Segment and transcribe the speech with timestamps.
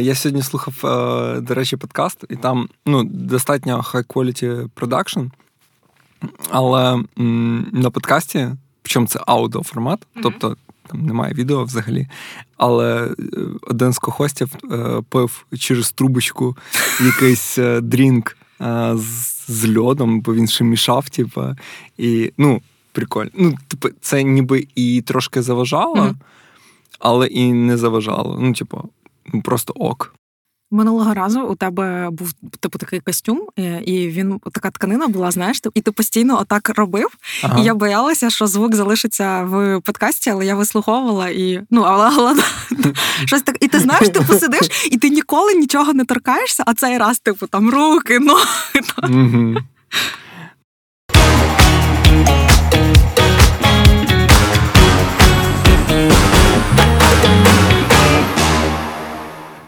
[0.00, 5.30] Я сьогодні слухав, е, до речі, подкаст, і там ну, достатньо high quality production,
[6.50, 7.04] але
[7.72, 8.48] на подкасті,
[8.82, 10.22] причому це аудіоформат, mm-hmm.
[10.22, 12.08] тобто там немає відео взагалі.
[12.56, 13.12] Але е,
[13.62, 16.56] один з co-host ів е, пив через трубочку
[17.00, 18.36] якийсь drink
[19.48, 21.42] з льодом, бо він ще мішав, типу,
[21.98, 22.62] і ну,
[22.92, 23.30] прикольно.
[23.34, 26.14] Ну, типу, це ніби і трошки заважало, mm-hmm.
[26.98, 28.38] але і не заважало.
[28.40, 28.90] Ну, типу,
[29.44, 30.14] просто ок.
[30.70, 33.46] Минулого разу у тебе був типу такий костюм,
[33.84, 37.08] і він така тканина була, знаєш, і ти постійно отак робив.
[37.42, 37.60] Ага.
[37.60, 42.34] І я боялася, що звук залишиться в подкасті, але я вислуховувала і ну, але, але
[43.26, 43.56] щось так.
[43.60, 47.46] І ти знаєш, ти посидиш, і ти ніколи нічого не торкаєшся, а цей раз, типу,
[47.46, 49.56] там руки, ноги.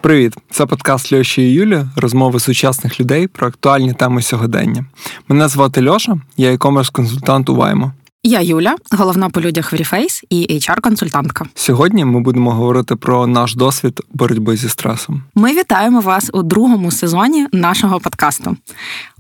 [0.03, 4.85] Привіт, це подкаст Льоші і Юлі, розмови сучасних людей про актуальні теми сьогодення.
[5.29, 7.93] Мене звати Льоша, я e-commerce консультант у Ваймо.
[8.23, 11.45] Я Юля, головна по людях в Reface і HR-консультантка.
[11.55, 15.23] Сьогодні ми будемо говорити про наш досвід боротьби зі стресом.
[15.35, 18.57] Ми вітаємо вас у другому сезоні нашого подкасту.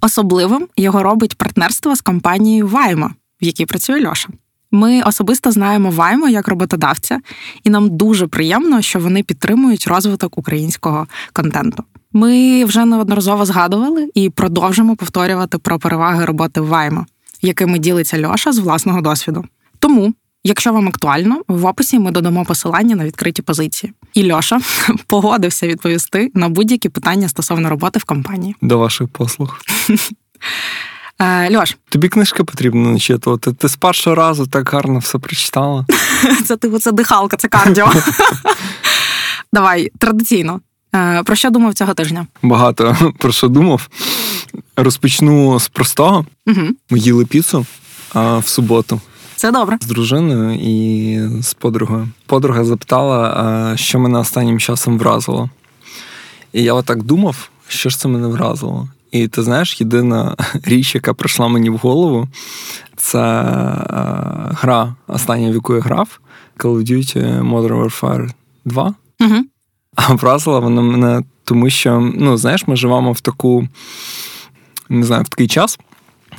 [0.01, 3.11] Особливим його робить партнерство з компанією Ваймо,
[3.43, 4.29] в якій працює Льоша.
[4.71, 7.21] Ми особисто знаємо Ваймо як роботодавця,
[7.65, 11.85] і нам дуже приємно, що вони підтримують розвиток українського контенту.
[12.13, 17.07] Ми вже неодноразово згадували і продовжимо повторювати про переваги роботи Ваймо,
[17.43, 19.45] якими ділиться Льоша з власного досвіду.
[19.79, 23.93] Тому, якщо вам актуально, в описі ми додамо посилання на відкриті позиції.
[24.15, 24.61] І Льоша
[25.07, 28.57] погодився відповісти на будь-які питання стосовно роботи в компанії.
[28.63, 29.59] До ваших послуг.
[31.21, 31.77] Е, Льош.
[31.89, 33.53] Тобі книжки потрібно начитувати.
[33.53, 35.87] Ти з першого разу так гарно все прочитала.
[36.47, 37.93] Це типу, це дихалка, це кардіо.
[39.53, 40.61] Давай, традиційно.
[40.95, 42.27] Е, про що думав цього тижня?
[42.43, 43.89] Багато про що думав.
[44.77, 46.27] Розпочну з простого.
[46.47, 46.61] Угу.
[46.91, 47.67] Ми їли піцу
[48.15, 49.01] а, в суботу.
[49.37, 49.79] Це добре.
[49.81, 52.09] З дружиною і з подругою.
[52.27, 55.51] Подруга запитала, що мене останнім часом вразило.
[56.53, 58.89] І я отак думав, що ж це мене вразило.
[59.11, 62.29] І ти знаєш, єдина річ, яка прийшла мені в голову,
[62.97, 63.55] це е,
[64.51, 66.21] гра, остання в яку я грав
[66.59, 68.31] Call of Duty Modern Warfare
[68.65, 68.95] 2.
[69.21, 69.35] Угу.
[69.95, 73.69] А вразила вона мене, тому що, ну, знаєш, ми живемо в таку,
[74.89, 75.79] не знаю, в такий час,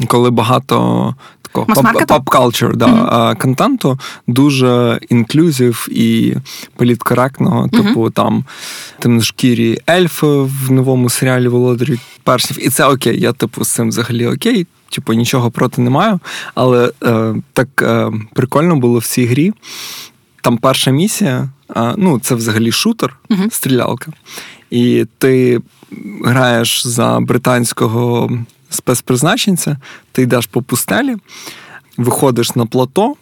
[0.07, 1.15] коли багато
[1.51, 3.41] такого поп-калчур да, mm-hmm.
[3.41, 6.35] контенту дуже інклюзив і
[6.75, 7.63] політкоректного.
[7.63, 7.87] Mm-hmm.
[7.87, 8.45] Типу там
[8.99, 12.65] темношкірі ельфи в новому серіалі Володарі перснів.
[12.65, 13.19] І це окей.
[13.19, 14.67] Я, типу, з цим взагалі окей.
[14.89, 16.19] Типу, нічого проти не маю.
[16.55, 19.53] Але е, так е, прикольно було в цій грі.
[20.41, 23.51] Там перша місія, е, ну, це взагалі шутер, uh-huh.
[23.51, 24.11] стрілялка.
[24.69, 25.59] І ти
[26.23, 28.31] граєш за британського
[28.71, 29.77] спецпризначенця,
[30.11, 31.15] ти йдеш по пустелі,
[31.97, 33.15] виходиш на плато,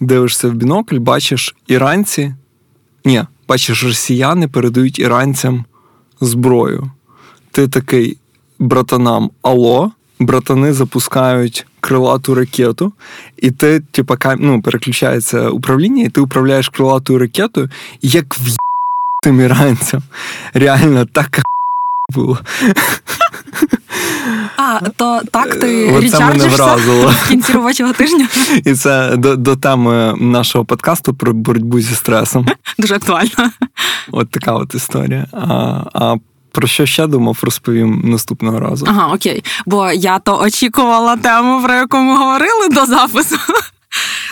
[0.00, 2.34] дивишся в бінокль, бачиш іранці.
[3.04, 5.64] Ні, бачиш, росіяни передають іранцям
[6.20, 6.90] зброю.
[7.50, 8.16] Ти такий
[8.58, 12.92] братанам Алло, братани запускають крилату ракету,
[13.36, 17.70] і ти, типа, ну, переключається управління, і ти управляєш крилатою ракетою,
[18.02, 18.56] як в
[19.22, 20.02] тим іранцям.
[20.54, 21.42] Реально так
[22.14, 22.38] було.
[24.56, 28.28] А, то так ти е, річарджишся в кінці робочого тижня.
[28.64, 32.46] І це до до теми нашого подкасту про боротьбу зі стресом.
[32.78, 33.50] Дуже актуально.
[34.10, 35.26] От така от історія.
[35.32, 35.46] А,
[35.94, 36.16] а
[36.52, 38.86] про що ще думав, розповім наступного разу.
[38.88, 39.44] Ага, окей.
[39.66, 43.36] Бо я то очікувала тему, про яку ми говорили до запису.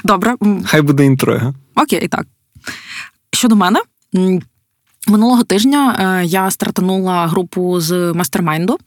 [0.05, 0.35] Добре.
[0.65, 1.55] Хай буде інтрига.
[1.75, 2.27] Окей, так.
[3.33, 3.81] Щодо мене,
[5.09, 8.79] минулого тижня е, я стартанула групу з мастермайнду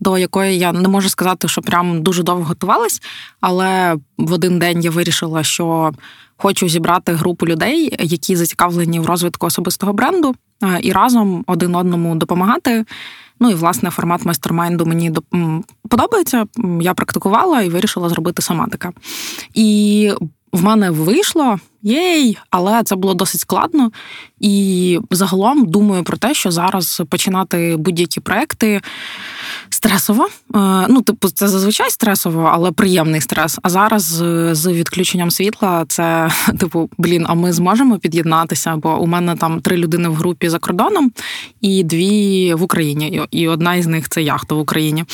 [0.00, 3.02] до якої я не можу сказати, що прям дуже довго готувалась,
[3.40, 5.92] але в один день я вирішила, що
[6.36, 10.34] хочу зібрати групу людей, які зацікавлені в розвитку особистого бренду,
[10.80, 12.84] і разом один одному допомагати.
[13.40, 15.12] Ну і власне формат майстермайнду мені
[15.88, 16.46] подобається.
[16.80, 18.90] Я практикувала і вирішила зробити сама таке.
[19.54, 20.12] І
[20.52, 23.90] в мене вийшло єй, але це було досить складно.
[24.40, 28.80] І загалом думаю про те, що зараз починати будь-які проекти
[29.70, 30.24] Стресово.
[30.24, 30.28] Е,
[30.88, 33.58] ну, типу, це зазвичай стресово, але приємний стрес.
[33.62, 34.02] А зараз
[34.52, 38.76] з відключенням світла це, типу, блін, а ми зможемо під'єднатися?
[38.76, 41.12] Бо у мене там три людини в групі за кордоном
[41.60, 43.22] і дві в Україні.
[43.30, 45.04] І одна із них це яхта в Україні.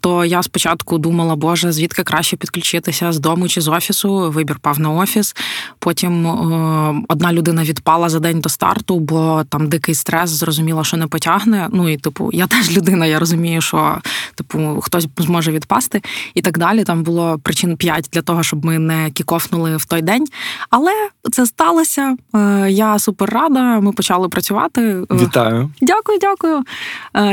[0.00, 4.30] То я спочатку думала, боже, звідки краще підключитися з дому чи з офісу.
[4.30, 5.36] Вибір пав на офіс.
[5.78, 10.96] Потім е, одна людина відпала за день до старту, бо там дикий стрес, зрозуміла, що
[10.96, 11.68] не потягне.
[11.72, 13.98] Ну і типу, я теж людина, я розумію, що
[14.34, 16.02] типу хтось зможе відпасти
[16.34, 16.84] і так далі.
[16.84, 20.26] Там було причин п'ять для того, щоб ми не кікофнули в той день.
[20.70, 20.92] Але
[21.32, 22.16] це сталося.
[22.34, 23.80] Е, я супер рада.
[23.80, 24.80] Ми почали працювати.
[24.82, 25.70] Е, Вітаю.
[25.80, 26.62] Дякую, дякую.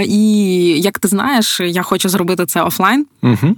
[0.06, 0.26] І
[0.82, 3.06] як ти знаєш, я хочу зробити це офлайн.
[3.22, 3.56] Угу.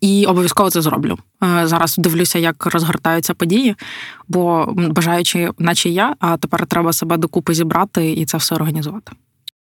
[0.00, 1.18] І обов'язково це зроблю.
[1.64, 3.74] Зараз дивлюся, як розгортаються події,
[4.28, 9.12] бо бажаючи, наче я, а тепер треба себе докупи зібрати і це все організувати.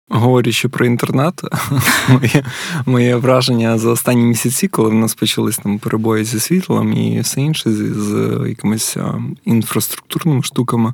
[0.10, 1.42] Говорячи про інтернет,
[2.10, 2.46] моє
[2.86, 7.42] моє враження за останні місяці, коли в нас почались там перебої зі світлом і все
[7.42, 8.98] інше, з, з якимись
[9.46, 10.94] інфраструктурними штуками.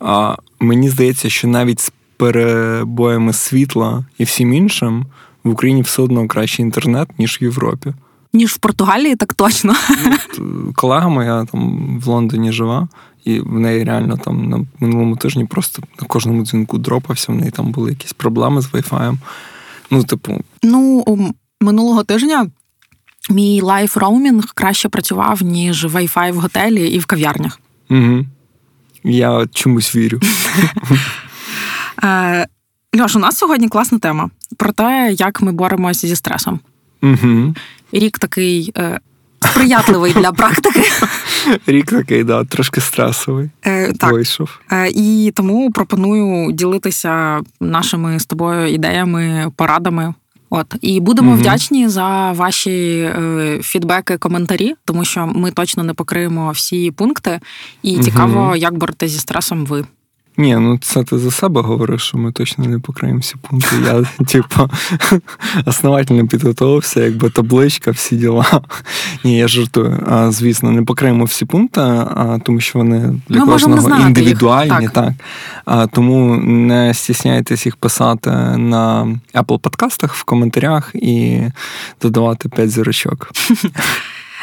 [0.00, 5.06] А мені здається, що навіть з перебоями світла і всім іншим
[5.44, 7.94] в Україні все одно кращий інтернет, ніж в Європі.
[8.32, 9.74] Ніж в Португалії, так точно.
[10.74, 12.88] Колега моя там в Лондоні жива.
[13.24, 17.32] І в неї реально там на минулому тижні просто на кожному дзвінку дропався.
[17.32, 19.16] В неї там були якісь проблеми з Wi-Fi.
[19.90, 21.04] Ну, типу, ну
[21.60, 22.46] минулого тижня
[23.30, 27.60] мій Life роумінг краще працював, ніж Wi-Fi в готелі і в кав'ярнях.
[27.90, 28.24] Угу.
[29.04, 30.20] Я чомусь вірю.
[32.02, 32.46] Е,
[33.00, 36.60] Льош, у нас сьогодні класна тема про те, як ми боремося зі стресом.
[37.02, 37.54] Угу.
[37.92, 39.00] Рік такий е,
[39.40, 40.82] сприятливий для практики.
[41.66, 43.50] Рік такий, да, трошки стресовий.
[43.66, 44.12] Е, так.
[44.12, 44.58] Вийшов.
[44.72, 50.14] Е, І тому пропоную ділитися нашими з тобою ідеями, порадами.
[50.52, 51.40] От і будемо угу.
[51.40, 57.40] вдячні за ваші е, фідбеки, коментарі, тому що ми точно не покриємо всі пункти,
[57.82, 58.56] і цікаво, угу.
[58.56, 59.84] як боретеся зі стресом ви.
[60.36, 63.76] Ні, ну це ти за себе говориш, що ми точно не покриємо всі пункти.
[63.84, 64.70] Я, типу,
[65.66, 68.60] основательно підготувався, якби табличка, всі діла.
[69.24, 70.04] Ні, я жартую.
[70.06, 74.80] А, Звісно, не покриємо всі пункти, а, тому що вони для ми кожного індивідуальні.
[74.80, 74.90] Їх.
[74.90, 75.12] Так.
[75.64, 81.42] А, Тому не стісняйтесь їх писати на Apple подкастах в коментарях і
[82.02, 83.30] додавати 5 зірочок.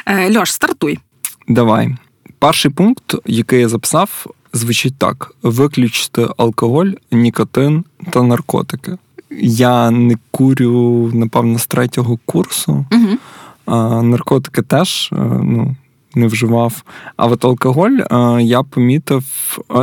[0.10, 1.00] Е, Льош, стартуй.
[1.48, 1.96] Давай.
[2.40, 4.28] Перший пункт, який я записав,
[4.58, 8.98] звучить так: виключити алкоголь, нікотин та наркотики.
[9.42, 13.18] Я не курю, напевно, з третього курсу, угу.
[13.66, 15.76] а наркотики теж ну,
[16.16, 16.84] не вживав.
[17.18, 17.98] А от алкоголь
[18.40, 19.24] я помітив.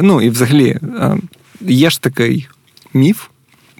[0.02, 0.78] Ну і взагалі
[1.60, 2.48] є ж такий
[2.94, 3.26] міф,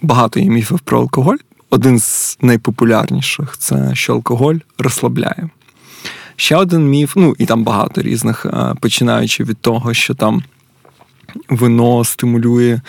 [0.01, 1.37] багато є міфів про алкоголь.
[1.69, 5.49] Один з найпопулярніших це що алкоголь розслабляє.
[6.35, 8.45] Ще один міф, ну і там багато різних,
[8.79, 10.43] починаючи від того, що там
[11.49, 12.79] вино стимулює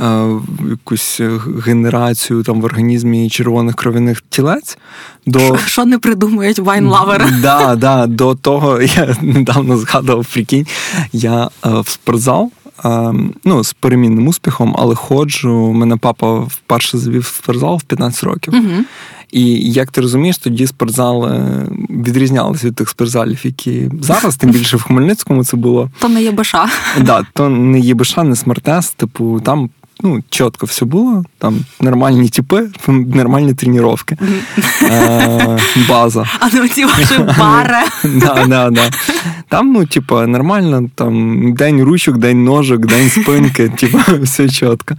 [0.00, 0.28] е,
[0.70, 1.20] якусь
[1.66, 4.78] генерацію там в організмі червоних кров'яних тілець.
[5.26, 5.58] До...
[5.58, 7.24] Що не придумують вайнлавери?
[7.42, 10.66] Да, да, До того я недавно згадував прикинь,
[11.12, 11.48] я е,
[11.80, 12.50] в спортзал.
[12.84, 13.14] Е,
[13.44, 15.72] ну, з перемінним успіхом, але ходжу.
[15.72, 18.54] Мене папа вперше завів в спортзал в 15 років.
[18.54, 18.84] Угу.
[19.32, 21.42] І як ти розумієш, тоді спортзали
[21.90, 25.90] відрізнялися від тих спортзалів, які зараз, тим більше в Хмельницькому це було.
[25.98, 26.54] То не ЄБШ.
[27.00, 29.70] Да, то не ЄБШ, не смертес, типу, там.
[30.02, 33.96] Ну, чітко все було, там нормальні типи, нормальні тренування,
[34.82, 35.58] е,
[35.88, 36.28] база.
[36.40, 37.84] А оці ваші бари.
[38.04, 38.90] Да, да, да.
[39.48, 44.94] Там, ну, типу, нормально, там день ручок, день ножок, день спинки, типу, все чітко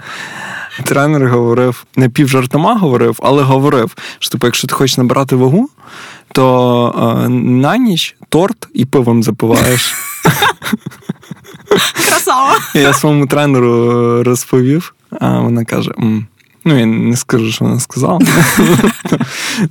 [0.84, 5.70] тренер говорив, не півжартома говорив, але говорив, що типу, якщо ти хочеш набрати вагу,
[6.32, 9.94] то е, на ніч торт і пивом запиваєш.
[12.10, 12.56] Красава!
[12.74, 15.92] Я своєму тренеру розповів, а вона каже:
[16.66, 18.20] ну, я не скажу, що вона сказала.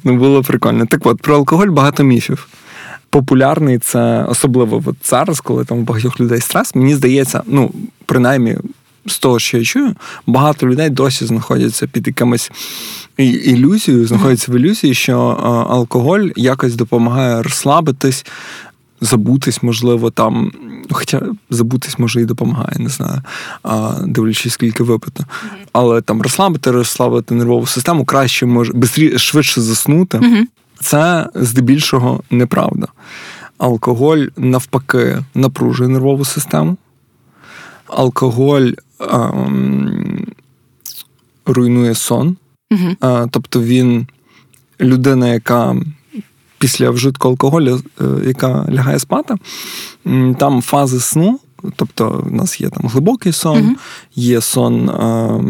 [0.05, 0.87] Ну, було прикольно.
[0.87, 2.49] Так от, про алкоголь багато міфів.
[3.11, 6.75] Популярний це особливо от зараз, коли там у багатьох людей стрес.
[6.75, 7.71] Мені здається, ну,
[8.07, 8.57] принаймні,
[9.07, 9.95] з того, що я чую,
[10.27, 12.51] багато людей досі знаходяться під якимось
[13.17, 15.19] ілюзією, знаходяться в ілюзії, що
[15.71, 18.27] алкоголь якось допомагає розслабитись,
[19.03, 20.53] забутись, можливо, там.
[20.91, 23.23] Хоча забутись може і допомагає, не знаю,
[24.07, 25.25] дивлячись, скільки випито.
[25.73, 30.47] Але там розслабити, розслабити нервову систему краще може бистрі, швидше заснути.
[30.81, 32.87] Це здебільшого неправда.
[33.59, 36.77] Алкоголь навпаки напружує нервову систему.
[37.87, 40.27] Алкоголь ем,
[41.47, 42.37] руйнує сон,
[42.71, 43.27] угу.
[43.31, 44.07] тобто він
[44.81, 45.77] людина, яка
[46.63, 49.35] після вжитку алкоголю, е, яка лягає спати,
[50.39, 51.41] там фази сну.
[51.77, 53.75] Тобто, у нас є там глибокий сон, uh
[54.15, 55.41] є сон е,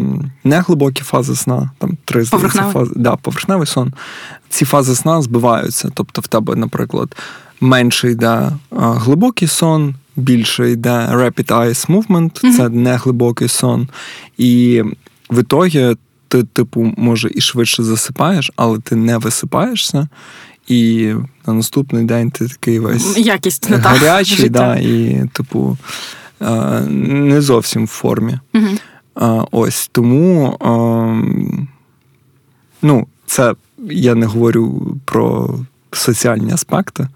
[0.45, 2.73] неглибокі фази сна, там три поверхневий.
[2.73, 3.93] фази, да, поверхневий сон.
[4.49, 5.91] Ці фази сна збиваються.
[5.95, 7.17] Тобто, в тебе, наприклад,
[7.61, 13.89] менше йде е, глибокий сон, більше йде rapid eye movement, uh це неглибокий сон.
[14.39, 14.83] І
[15.31, 15.97] в ітогі
[16.29, 20.09] ти, типу, може, і швидше засипаєш, але ти не висипаєшся.
[20.69, 21.13] І
[21.47, 25.79] на наступний день ти такий весь Якість не гарячий, та, да, і, типу,
[26.89, 28.39] не зовсім в формі.
[28.55, 29.47] Угу.
[29.51, 30.57] Ось тому,
[32.83, 33.55] ну, це
[33.91, 35.59] я не говорю про
[35.93, 37.09] соціальні аспекти.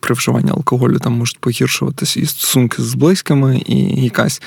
[0.00, 4.42] При вживанні алкоголю там можуть погіршуватись і стосунки з близькими, і якась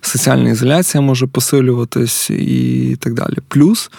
[0.00, 3.36] соціальна ізоляція може посилюватись, і так далі.
[3.48, 3.90] Плюс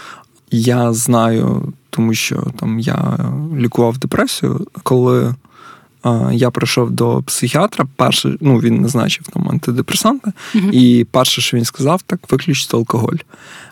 [0.51, 3.17] я знаю, тому що там я
[3.58, 5.36] лікував депресію, коли
[6.03, 11.58] а, я прийшов до психіатра, перше, ну він назначив там антидепресанти, uh і перше, що
[11.58, 13.17] він сказав, так виключити алкоголь.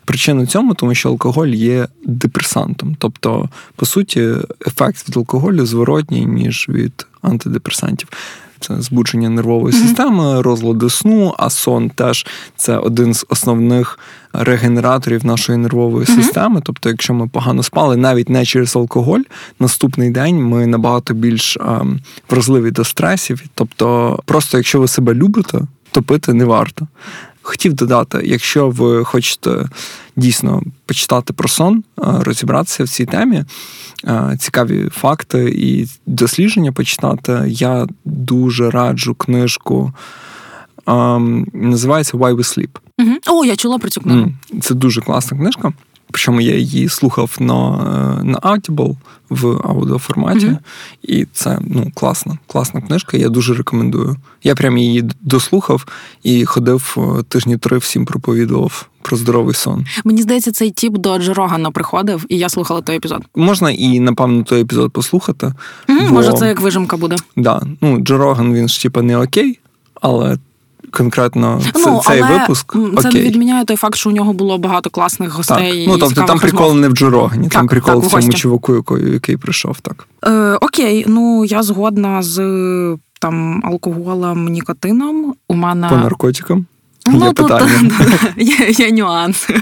[0.06, 2.96] Причина цьому, тому що алкоголь є депресантом.
[3.00, 4.34] Тобто, по суті,
[4.68, 8.10] ефект від алкоголю зворотній, ніж від антидепресантів.
[8.60, 9.88] Це збудження нервової mm-hmm.
[9.88, 14.00] системи, розлади сну, а сон теж це один з основних
[14.34, 16.16] регенераторів нашої нервової mm-hmm.
[16.16, 16.62] системи.
[16.66, 19.22] Тобто, якщо ми погано спали, навіть не через алкоголь,
[19.60, 22.00] наступний день ми набагато більш ем,
[22.30, 23.44] вразливі до стресів.
[23.56, 25.60] Тобто, просто якщо ви себе любите,
[25.92, 26.88] то пити не варто.
[27.50, 29.70] Хотів додати, якщо ви хочете
[30.16, 33.44] дійсно почитати про сон, е, розібратися в цій темі,
[34.06, 39.94] е, цікаві факти і дослідження почитати, я дуже раджу книжку.
[40.88, 42.70] Ем, називається Why We Sleep.
[43.00, 43.40] Угу.
[43.40, 44.32] О, я чула про цю книгу.
[44.62, 45.74] Це дуже класна книжка.
[46.12, 47.70] Причому я її слухав на
[48.24, 48.96] на Audible
[49.30, 50.46] в аудіоформаті.
[50.46, 50.58] Mm-hmm.
[51.04, 53.18] І це ну, класна, класна книжка.
[53.18, 54.16] Я дуже рекомендую.
[54.44, 55.86] Я прям її дослухав
[56.24, 59.86] і ходив е, тижні три всім проповідував про здоровий сон.
[60.04, 63.22] Мені здається, цей тіп до Джо Рогана приходив, і я слухала той епізод.
[63.36, 65.48] Можна і, напевно, той епізод послухати.
[65.48, 66.14] Mm-hmm, бо...
[66.14, 67.16] Може, це як вижимка буде.
[67.38, 67.62] Да.
[67.82, 69.60] Ну, Джо Роган, він ж типа не окей,
[70.02, 70.38] але
[70.92, 72.76] конкретно ну, цей але випуск.
[73.02, 75.86] Це не відміняє той факт, що у нього було багато класних гостей.
[75.86, 75.88] Так.
[75.88, 79.80] Ну тобто там прикол не в Джурогані, там прикол так, в цьому чуваку, який прийшов.
[79.80, 82.38] Так Е, окей, ну я згодна з
[83.20, 85.34] там алкоголем, нікотином.
[85.48, 86.66] У мене по наркотикам.
[87.08, 87.52] Ну, є тут
[88.38, 89.62] є, є нюанси.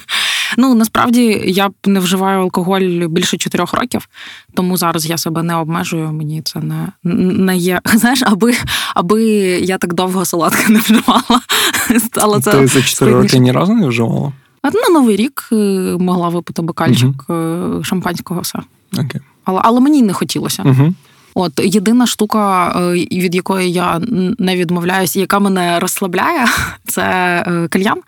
[0.58, 4.10] Ну насправді я б не вживаю алкоголь більше чотирьох років,
[4.54, 6.12] тому зараз я себе не обмежую.
[6.12, 6.88] Мені це не
[7.44, 7.82] не є.
[7.94, 8.54] Знаєш, аби
[8.96, 9.24] аби
[9.62, 11.42] я так довго солодке не вживала.
[12.22, 14.34] Але це Ти за чотири роки ні разу не вживала?
[14.64, 15.56] На новий рік е,
[16.00, 18.60] могла випити бокальчик uh шампанського все.
[18.94, 19.20] Okay.
[19.44, 20.64] Але але мені не хотілося.
[20.64, 20.94] uh
[21.34, 24.02] От єдина штука, е, від якої я
[24.40, 26.46] не відмовляюсь, яка мене розслабляє,
[26.88, 28.02] це кальян.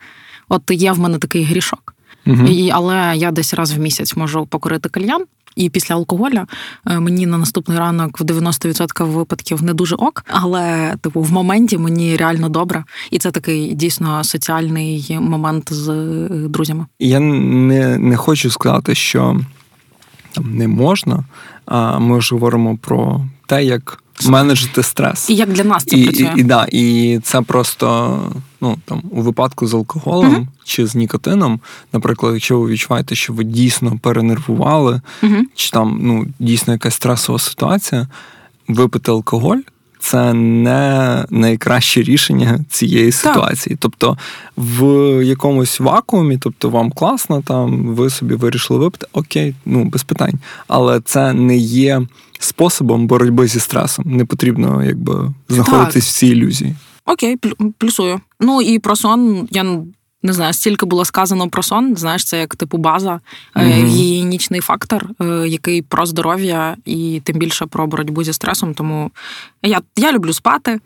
[0.50, 1.89] От є в мене такий грішок.
[2.30, 2.48] Угу.
[2.48, 5.24] І, Але я десь раз в місяць можу покорити кальян.
[5.56, 6.48] І після алкоголя
[6.88, 11.78] е, мені на наступний ранок в 90% випадків не дуже ок, але типу в моменті
[11.78, 16.86] мені реально добре, і це такий дійсно соціальний момент з е, друзями.
[17.00, 19.40] Я не не хочу сказати, що
[20.32, 21.24] там не можна.
[21.66, 25.30] А ми ж говоримо про те, як менеджити стрес.
[25.30, 26.34] І як для нас це і, працює.
[26.38, 28.20] І, і, да, і це просто
[28.62, 31.60] ну там у випадку з алкоголем uh чи з нікотином,
[31.94, 37.40] наприклад, якщо ви відчуваєте, що ви дійсно перенервували, uh чи там ну дійсно якась стресова
[37.40, 38.08] ситуація,
[38.68, 39.60] випити алкоголь.
[40.02, 43.76] Це не найкраще рішення цієї ситуації.
[43.76, 43.80] Так.
[43.80, 44.18] Тобто
[44.58, 44.86] в
[45.26, 50.34] якомусь вакуумі, тобто вам класно, там ви собі вирішили випити, окей, ну без питань.
[50.68, 52.02] Але це не є
[52.40, 54.06] способом боротьби зі стресом.
[54.08, 56.14] Не потрібно якби знаходитись так.
[56.14, 56.76] в цій ілюзії.
[57.10, 57.38] Окей,
[57.78, 58.22] плюсую.
[58.40, 59.64] Ну і про сон я
[60.24, 61.96] не знаю, стільки було сказано про сон.
[61.96, 63.20] Знаєш, це як типу база,
[63.56, 63.86] mm-hmm.
[63.86, 68.74] гігієнічний фактор, е, який про здоров'я і тим більше про боротьбу зі стресом.
[68.74, 69.12] Тому
[69.64, 70.80] я, я люблю спати.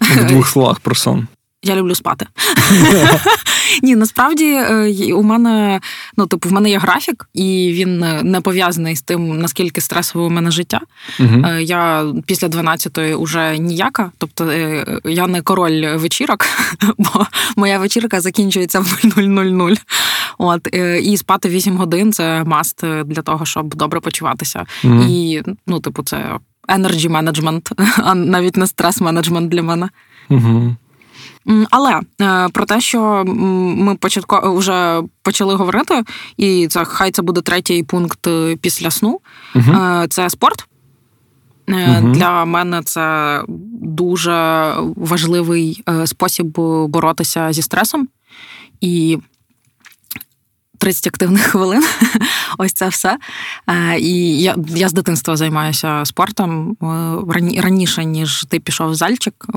[0.00, 1.26] В двох словах про сон.
[1.62, 2.26] Я люблю спати.
[3.82, 5.80] Ні, насправді е, у мене
[6.16, 10.30] ну, типу, в мене є графік, і він не пов'язаний з тим, наскільки стресове у
[10.30, 10.80] мене життя.
[11.20, 16.46] uh Я після 12-ї вже ніяка, тобто е, я не король вечірок,
[16.98, 19.78] бо моя вечірка закінчується в 00.00.
[20.38, 20.68] От
[21.02, 24.66] і спати 8 годин це маст для того, щоб добре почуватися.
[24.84, 26.38] І ну, типу, це
[26.68, 27.72] energy management,
[28.04, 29.88] а навіть не стрес менеджмент для мене.
[30.28, 30.76] Угу.
[31.70, 36.02] Але е, про те, що ми початко вже почали говорити,
[36.36, 39.20] і це хай це буде третій пункт е, після сну.
[39.54, 39.76] Угу.
[40.08, 40.66] Це спорт.
[41.68, 42.12] Угу.
[42.12, 43.40] Для мене це
[43.82, 46.46] дуже важливий спосіб
[46.88, 48.08] боротися зі стресом.
[48.80, 49.18] І
[50.78, 51.82] 30 активних хвилин.
[52.58, 53.18] Ось це все.
[53.66, 59.34] Е, і я я з дитинства займаюся спортом е, раніше, ніж ти пішов в зальчик.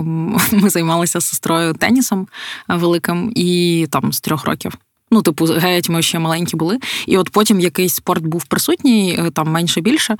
[0.51, 2.27] Ми займалися з сестрою тенісом
[2.67, 4.73] великим і там з трьох років.
[5.13, 6.79] Ну, типу, геть, ми ще маленькі були.
[7.07, 10.17] І от потім якийсь спорт був присутній, е, там менше більше.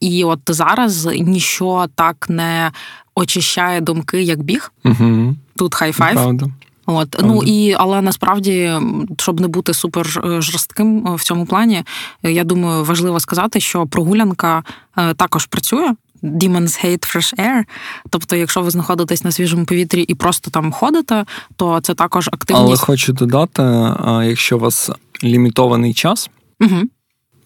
[0.00, 2.72] І от зараз ніщо так не
[3.14, 4.72] очищає думки, як біг.
[4.84, 5.34] Угу.
[5.56, 6.14] Тут хай-файв.
[6.14, 6.46] Правда.
[6.90, 8.72] От ну і але насправді,
[9.18, 11.82] щоб не бути супер е, жорстким е, в цьому плані,
[12.22, 14.62] е, я думаю, важливо сказати, що прогулянка
[15.16, 15.94] також працює.
[16.22, 17.64] Demons hate fresh air.
[18.10, 21.24] Тобто, якщо ви знаходитесь на свіжому повітрі і просто там ходите,
[21.56, 22.66] то це також активність.
[22.66, 23.62] Але хочу додати,
[24.28, 24.90] якщо у вас
[25.24, 26.30] лімітований час,
[26.60, 26.76] угу.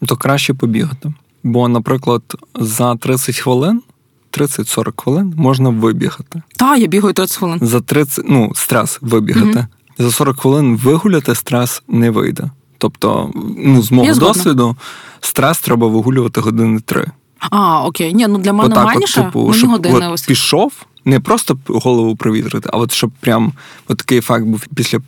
[0.05, 1.13] то краще побігати.
[1.43, 2.21] Бо, наприклад,
[2.55, 3.81] за 30 хвилин
[4.37, 6.41] 30-40 хвилин можна вибігати.
[6.55, 7.59] Так, я бігаю 30 хвилин.
[7.61, 9.59] За 30, ну, стрес вибігати.
[9.59, 9.65] mm
[9.97, 12.43] За 40 хвилин вигуляти стрес не вийде.
[12.77, 14.75] Тобто, ну, з мого досвіду,
[15.21, 17.05] стрес треба вигулювати години три.
[17.39, 18.13] А, окей.
[18.13, 20.73] Ні, ну для мене Отак, маніше, от, типу, мені щоб, години от, пішов,
[21.05, 23.53] не просто голову провітрити, а от щоб прям
[23.87, 24.99] от такий ефект був після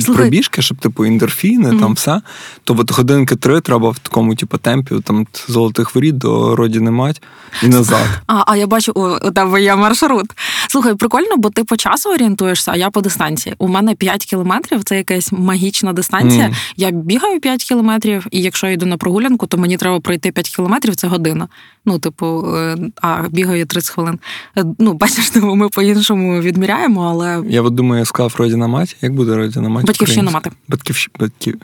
[0.00, 0.22] Слухай.
[0.22, 1.80] пробіжки, щоб типу індорфіни, mm-hmm.
[1.80, 2.20] там все,
[2.64, 7.22] то от годинки три треба в такому, типу, темпі, там золотих воріт до родини мать
[7.62, 8.06] і назад.
[8.26, 8.92] А а я бачу,
[9.24, 10.26] у тебе є маршрут.
[10.74, 13.54] Слухай, прикольно, бо ти по часу орієнтуєшся, а я по дистанції.
[13.58, 16.48] У мене 5 кілометрів це якась магічна дистанція.
[16.48, 16.54] Mm.
[16.76, 20.48] Я бігаю 5 кілометрів, і якщо я йду на прогулянку, то мені треба пройти 5
[20.48, 21.48] кілометрів, це година.
[21.84, 24.18] Ну, типу, е, а бігаю 30 хвилин.
[24.58, 27.42] Е, ну, бачиш, типу, ми по-іншому відміряємо, але.
[27.48, 28.96] Я от думаю, я сказав родина мать.
[29.00, 29.86] Як буде родина мать?
[29.86, 30.50] Батьківщина мати.
[30.68, 31.10] Батьківщ...
[31.20, 31.60] Батьків...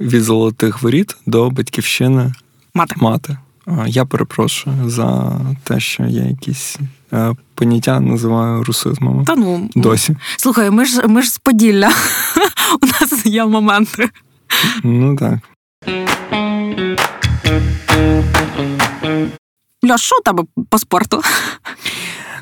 [0.00, 2.32] Від золотих воріт до батьківщини
[2.74, 2.94] мати.
[2.98, 3.36] мати.
[3.86, 6.78] Я перепрошую за те, що я якісь
[7.54, 9.24] поняття називаю русизмами.
[9.24, 10.16] Та ну досі.
[10.36, 11.90] Слухай, ми ж ми ж з Поділля.
[12.82, 14.10] У нас є моменти.
[14.84, 15.38] Ну так.
[19.90, 21.22] Льош, що у тебе по спорту?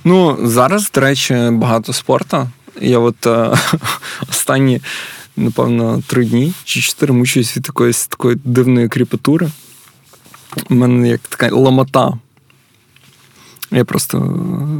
[0.04, 2.48] Ну, зараз, до речі, багато спорту.
[2.80, 3.50] Я от е,
[4.30, 4.80] останні,
[5.36, 9.50] напевно, три дні чи чотири мучуюсь від якоїсь такої дивної кріпатури.
[10.70, 12.12] У мене як така ламота.
[13.70, 14.18] Я просто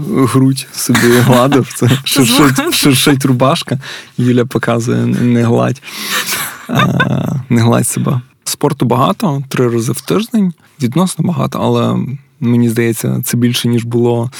[0.09, 1.75] грудь собі гладив.
[1.75, 3.79] Це шершить, шершить рубашка.
[4.19, 5.83] Юля показує не гладь,
[6.69, 8.21] а, не гладь себе.
[8.45, 10.53] Спорту багато, три рази в тиждень.
[10.83, 12.07] Відносно багато, але
[12.41, 14.31] мені здається, це більше, ніж було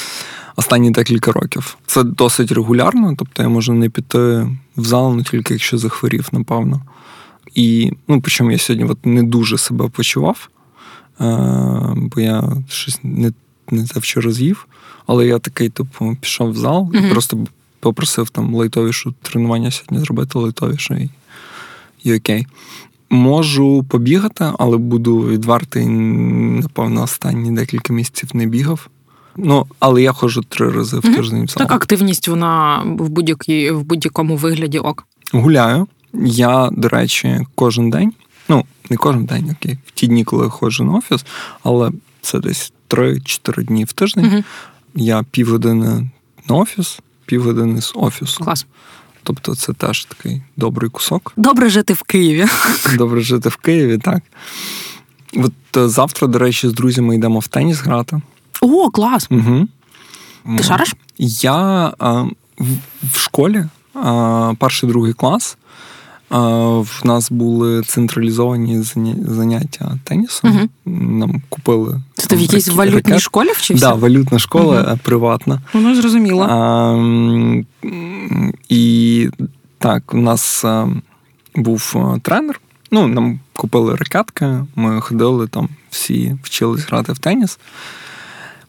[0.57, 1.77] останні декілька років.
[1.87, 6.83] Це досить регулярно, тобто я можу не піти в зал, не тільки якщо захворів, напевно.
[7.55, 10.49] І ну, причому я сьогодні от не дуже себе почував,
[11.21, 11.25] е,
[11.97, 13.33] бо я щось не
[13.73, 14.67] не те вчора з'їв.
[15.07, 17.47] Але я такий, типу, пішов в зал і mm просто
[17.81, 21.11] попросив там лайтовішу тренування сьогодні зробити лайтовіше і,
[22.09, 22.47] і окей.
[23.11, 28.89] Можу побігати, але буду відвартий, напевно, останні декілька місяців не бігав.
[29.37, 31.43] Ну, але я ходжу три рази в тиждень.
[31.43, 31.59] Mm-hmm.
[31.59, 35.07] Так, активність вона в будь-якій в будь-якому вигляді ок.
[35.33, 35.87] Гуляю.
[36.15, 38.13] Я, до речі, кожен день.
[38.49, 41.25] Ну, не кожен день, окей, в ті дні, коли ходжу на офіс,
[41.63, 41.91] але
[42.23, 44.25] це десь 3-4 дні в тиждень.
[44.25, 44.45] Mm-hmm.
[44.95, 46.11] Я півгодини
[46.49, 48.45] на офіс, півгодини з офісу.
[48.45, 48.67] Клас.
[49.23, 51.33] Тобто це теж такий добрий кусок.
[51.37, 52.47] Добре жити в Києві.
[52.97, 54.23] Добре жити в Києві, так.
[55.37, 58.21] От е, завтра, до речі, з друзями йдемо в теніс грати.
[58.61, 59.27] О, клас!
[59.31, 59.69] Угу.
[60.57, 60.95] Ти шариш?
[61.19, 62.23] Я а,
[62.59, 62.67] в,
[63.13, 65.57] в школі а, перший другий клас.
[66.31, 68.83] В нас були централізовані
[69.29, 70.51] заняття тенісом.
[70.51, 70.69] Угу.
[70.97, 72.01] Нам купили.
[72.15, 73.87] Це ти в якійсь валютній школі вчився?
[73.87, 74.99] Так, да, валютна школа угу.
[75.03, 75.61] приватна.
[75.73, 76.47] Воно зрозуміло.
[76.51, 76.97] А,
[78.69, 79.29] І
[79.79, 80.89] так, у нас а,
[81.55, 82.61] був тренер.
[82.91, 87.59] Ну, нам купили ракетки, ми ходили там, всі вчились грати в теніс.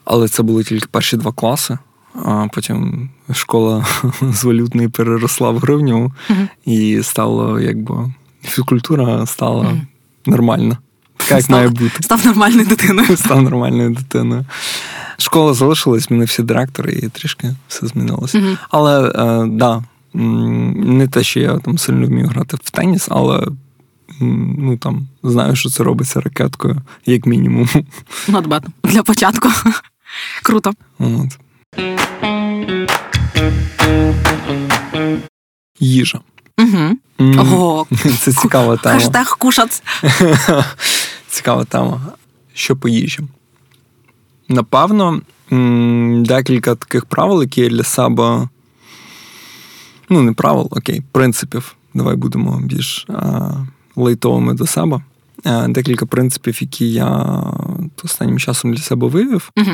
[0.06, 1.78] Але це були тільки перші два класи.
[2.16, 3.86] А потім школа
[4.22, 6.48] з валютної переросла в гривню, uh-huh.
[6.66, 9.82] і стало якби фізкультура стала uh-huh.
[10.26, 10.78] нормальна.
[11.18, 12.04] Така як став, має бути.
[12.04, 13.08] Став нормальною дитиною.
[13.18, 14.46] Став нормальною дитиною.
[15.18, 18.38] Школа залишилась, мене всі директори, і трішки все змінилося.
[18.38, 18.58] Uh-huh.
[18.70, 23.48] Але е, да, не те, що я там сильно вмію грати в теніс, але
[24.20, 27.70] ну там знаю, що це робиться ракеткою, як мінімум.
[28.28, 28.64] Bad.
[28.84, 29.50] Для початку.
[30.44, 30.74] Круто.
[31.00, 31.38] От.
[35.80, 36.20] Їжа.
[36.58, 36.98] Угу.
[37.40, 37.88] Ого,
[38.20, 38.96] Це цікава тема.
[38.96, 39.84] хештег кушац.
[41.30, 42.02] Цікава тема.
[42.54, 43.20] Що по їжі?
[44.50, 45.22] Напевно,
[46.26, 48.50] декілька таких правил, які я для себе.
[50.10, 51.76] Ну, не правил, окей, принципів.
[51.94, 53.52] Давай будемо більш а,
[53.96, 55.02] лейтовими до себе.
[55.46, 57.36] Е, Декілька принципів, які я
[58.04, 59.52] останнім часом для себе вивів.
[59.58, 59.72] Угу.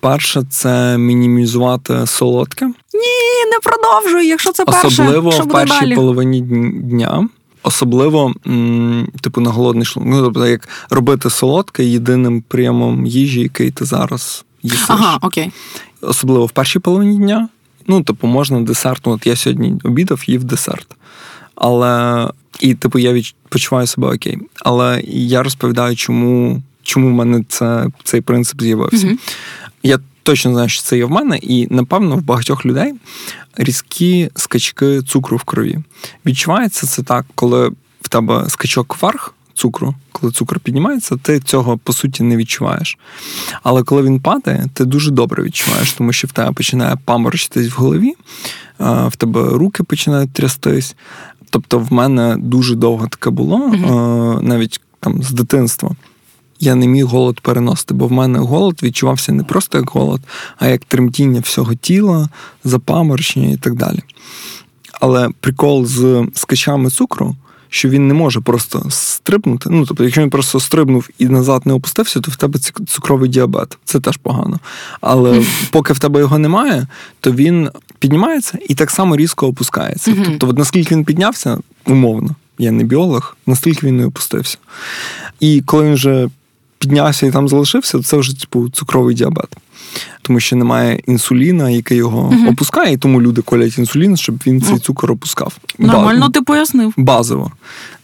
[0.00, 2.66] Перше, це мінімізувати солодке.
[2.66, 4.86] Ні, не продовжуй, якщо це перше.
[4.86, 5.94] Особливо що в буде першій далі?
[5.94, 7.28] половині дня.
[7.62, 10.10] Особливо, м, типу, на голодний шлунок.
[10.14, 14.84] Ну, тобто, як робити солодке єдиним прийомом їжі, який ти зараз їсиш.
[14.88, 15.52] Ага, окей.
[16.00, 17.48] Особливо в першій половині дня.
[17.86, 19.06] Ну, типу, можна десерт.
[19.06, 20.86] Ну, от я сьогодні обідав, їв десерт.
[21.54, 22.26] Але
[22.60, 23.34] і, типу, я відч...
[23.48, 24.38] почуваю себе окей.
[24.62, 29.06] Але я розповідаю, чому, чому в мене це, цей принцип з'явився.
[29.06, 29.18] Мгм.
[29.82, 32.94] Я точно знаю, що це є в мене, і напевно в багатьох людей
[33.56, 35.78] різкі скачки цукру в крові.
[36.26, 37.72] Відчувається це так, коли
[38.02, 42.98] в тебе скачок вверх цукру, коли цукор піднімається, ти цього по суті не відчуваєш.
[43.62, 47.80] Але коли він падає, ти дуже добре відчуваєш, тому що в тебе починає паморочитись в
[47.80, 48.14] голові,
[48.78, 50.96] в тебе руки починають трястись.
[51.50, 53.68] Тобто, в мене дуже довго таке було,
[54.42, 55.90] навіть там з дитинства.
[56.60, 60.20] Я не міг голод переносити, бо в мене голод відчувався не просто як голод,
[60.58, 62.28] а як тремтіння всього тіла,
[62.64, 64.02] запаморочення і так далі.
[65.00, 67.36] Але прикол з скачами цукру,
[67.68, 69.70] що він не може просто стрибнути.
[69.70, 73.78] Ну, тобто, якщо він просто стрибнув і назад не опустився, то в тебе цукровий діабет.
[73.84, 74.58] Це теж погано.
[75.00, 76.86] Але поки в тебе його немає,
[77.20, 80.14] то він піднімається і так само різко опускається.
[80.24, 84.58] Тобто, от наскільки він піднявся, умовно, я не біолог, настільки він не опустився.
[85.40, 86.28] І коли він вже
[86.86, 89.56] піднявся і там залишився, це вже типу цукровий діабет.
[90.22, 92.48] Тому що немає інсуліна, який його Мгм.
[92.48, 95.56] опускає, і тому люди колять інсулін, щоб він цей Ну, цукор опускав.
[95.78, 96.92] Нормально Ба- ти пояснив.
[96.96, 97.50] базово,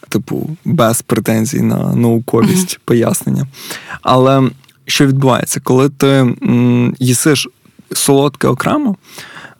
[0.09, 3.47] типу, без претензій на науковість пояснення.
[4.03, 4.51] Але
[4.87, 6.35] що відбувається, коли ти
[6.99, 7.49] їсиш
[7.93, 8.97] солодке окремо,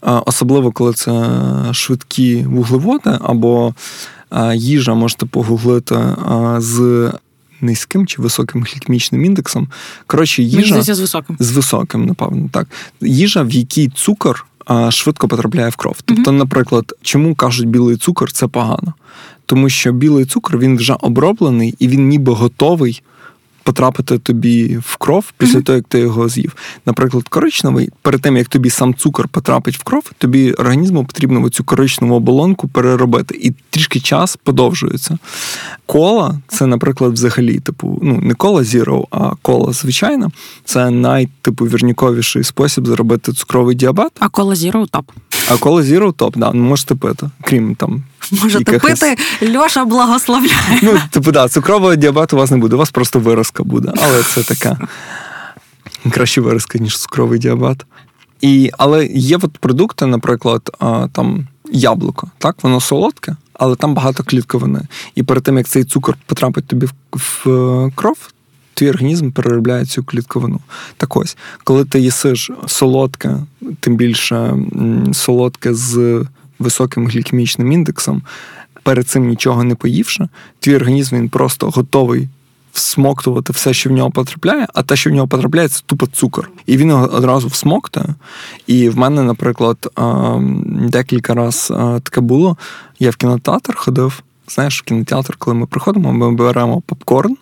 [0.01, 1.31] особливо коли це
[1.73, 3.75] швидкі вуглеводи або
[4.55, 5.99] їжа, можете погуглити
[6.59, 7.11] з
[7.63, 9.69] низьким чи високим глікемічним індексом.
[10.07, 11.37] Коротше, їжа з високим.
[11.39, 12.69] з високим, напевно, так.
[13.01, 15.97] Їжа, в якій цукор а, швидко потрапляє в кров.
[16.05, 18.95] Тобто, наприклад, чому кажуть білий цукор це погано?
[19.47, 23.03] Тому що білий цукор він вже оброблений і він ніби готовий.
[23.63, 26.57] Потрапити тобі в кров після того, як ти його з'їв.
[26.87, 31.65] Наприклад, коричневий, перед тим як тобі сам цукор потрапить в кров, тобі організму потрібно цю
[31.65, 35.19] коричневу оболонку переробити, і трішки час подовжується.
[35.87, 40.31] Кола це, наприклад, взагалі, типу, ну не кола Zero, а кола звичайна.
[40.65, 44.13] Це найтипу вірніковіший спосіб зробити цукровий діабет.
[44.19, 45.11] А кола зіро топ.
[45.55, 48.03] А кола Zero топ, да, ну можете пити, крім там.
[48.43, 50.81] Можете якихось- пити, Льоша благословляє.
[50.83, 53.93] Ну, типу, да, цукрового діабету у вас не буде, у вас просто виразка буде.
[54.03, 54.79] Але це така
[56.11, 57.87] краще виразка, ніж цукровий діабет.
[58.41, 60.77] І, але є от продукти, наприклад,
[61.13, 62.31] там яблуко.
[62.39, 64.81] Так, воно солодке, але там багато клітковини.
[65.15, 68.17] І перед тим, як цей цукор потрапить тобі в, в е, кров,
[68.75, 70.61] твій організм переробляє цю клітковину.
[70.97, 73.37] Так ось, коли ти їсиш солодке,
[73.81, 74.55] тим більше
[75.13, 76.25] солодке з
[76.59, 78.23] високим глікемічним індексом,
[78.83, 80.29] перед цим нічого не поївши,
[80.61, 82.29] твій організм він просто готовий
[82.73, 86.51] всмоктувати все, що в нього потрапляє, а те, що в нього потрапляє, це тупо цукор.
[86.67, 88.15] І він його одразу всмоктує.
[88.67, 89.93] І в мене, наприклад,
[90.67, 92.57] декілька разів таке було.
[92.99, 94.23] Я в кінотеатр ходив.
[94.49, 97.37] Знаєш, в кінотеатр, коли ми приходимо, ми беремо попкорн.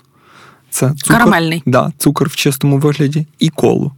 [0.71, 1.63] Це цукор, Карамельний.
[1.67, 3.93] Да, цукор в чистому вигляді і колу.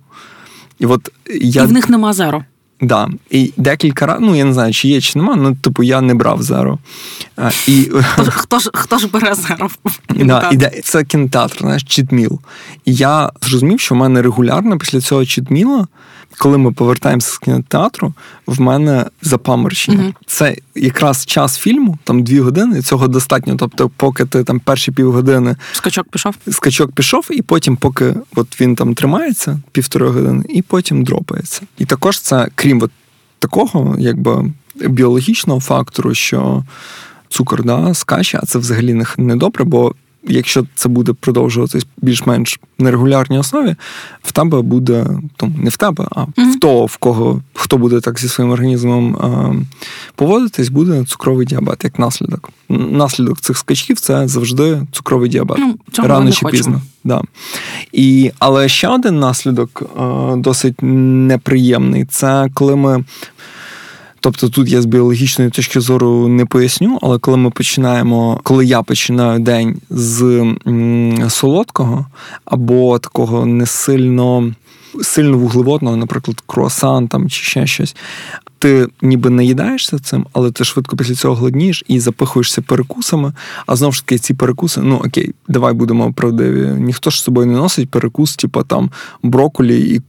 [0.79, 2.45] І от я І в них нема зеро.
[2.81, 3.09] Да.
[3.31, 6.15] І декілька разів, ну я не знаю, чи є, чи нема, ну типу я не
[6.15, 6.79] брав зеро.
[7.37, 9.71] А, і, Хто ж, хто ж, хто ж бере зеро?
[10.09, 12.41] да, і де- це кінотеатр, знаєш, читміл.
[12.85, 15.87] І я зрозумів, що в мене регулярно після цього читміла,
[16.39, 18.15] коли ми повертаємося з кінотеатру,
[18.47, 19.99] в мене запаморочення.
[19.99, 20.15] Мгм.
[20.27, 23.57] Це якраз час фільму, там дві години, і цього достатньо.
[23.59, 26.35] Тобто, поки ти там перші півгодини Скачок пішов.
[26.51, 31.63] скачок пішов, і потім, поки от він там тримається півтори години, і потім дропається.
[31.79, 32.91] І також це, крім от
[33.39, 36.65] такого, якби біологічного фактору, що
[37.29, 42.61] цукор да, скаче, а це взагалі не, не добре, бо якщо це буде продовжуватись більш-менш
[42.79, 43.75] на регулярній основі,
[44.23, 45.07] в тебе буде
[45.43, 46.53] ну, не в тебе, а Мгм.
[46.53, 49.55] в того, в кого хто буде так зі своїм організмом е,
[50.15, 52.51] поводитись, буде цукровий діабет як наслідок.
[52.69, 56.51] Наслідок цих скачків це завжди цукровий діабет Ну, цього рано чи хочемо.
[56.51, 56.81] пізно.
[57.05, 57.23] Да.
[57.93, 63.05] І, але ще один наслідок е, досить неприємний це коли ми
[64.23, 68.83] Тобто тут я з біологічної точки зору не поясню, але коли ми починаємо, коли я
[68.83, 70.45] починаю день з
[71.29, 72.07] солодкого
[72.45, 74.55] або такого не сильно
[75.03, 77.97] сильно вуглеводного, наприклад, круасан там чи ще щось,
[78.63, 83.33] ти ніби наїдаєшся цим, але ти швидко після цього голоднієш і запихуєшся перекусами.
[83.67, 86.67] А знову ж таки, ці перекуси, ну окей, давай будемо правдиві.
[86.67, 88.91] Ніхто ж з собою не носить перекус, типу там
[89.23, 90.03] броколі і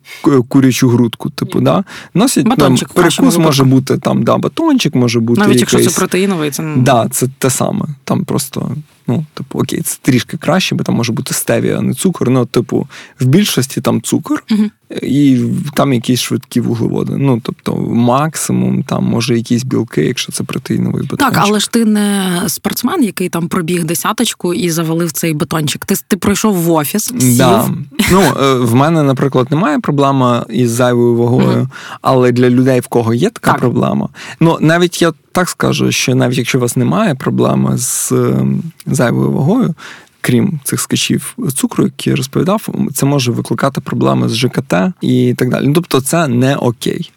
[0.48, 1.30] курячу грудку.
[1.30, 1.84] Типу, да?
[2.14, 5.42] Носять батончик, там, перекус може бути там, да, батончик може бути.
[5.42, 5.74] Навіть якийсь...
[5.74, 7.86] якщо це протеїновий, це Да, це те саме.
[8.04, 8.76] Там просто
[9.08, 12.30] Ну, типу, окей, це трішки краще, бо там може бути стевія, а не цукор.
[12.30, 12.88] Ну, типу,
[13.20, 14.70] в більшості там цукор, uh
[15.02, 17.14] і там якісь швидкі вуглеводи.
[17.18, 21.34] Ну, тобто, максимум, там може якісь білки, якщо це протеїновий бетончик.
[21.34, 25.86] Так, але ж ти не спортсмен, який там пробіг десяточку і завалив цей бетончик.
[25.86, 27.04] Ти ти пройшов в офіс.
[27.04, 27.38] сів.
[27.38, 27.70] Да.
[28.12, 31.70] Ну, е, в мене, наприклад, немає проблеми із зайвою вагою,
[32.02, 33.60] але для людей, в кого є така так.
[33.60, 38.64] проблема, ну навіть я так скажу, що навіть якщо у вас немає проблеми з ем,
[38.86, 39.76] зайвою вагою,
[40.24, 45.50] крім цих скачів цукру, які я розповідав, це може викликати проблеми з ЖКТ і так
[45.50, 45.68] далі.
[45.68, 47.12] Ну, тобто, це не окей.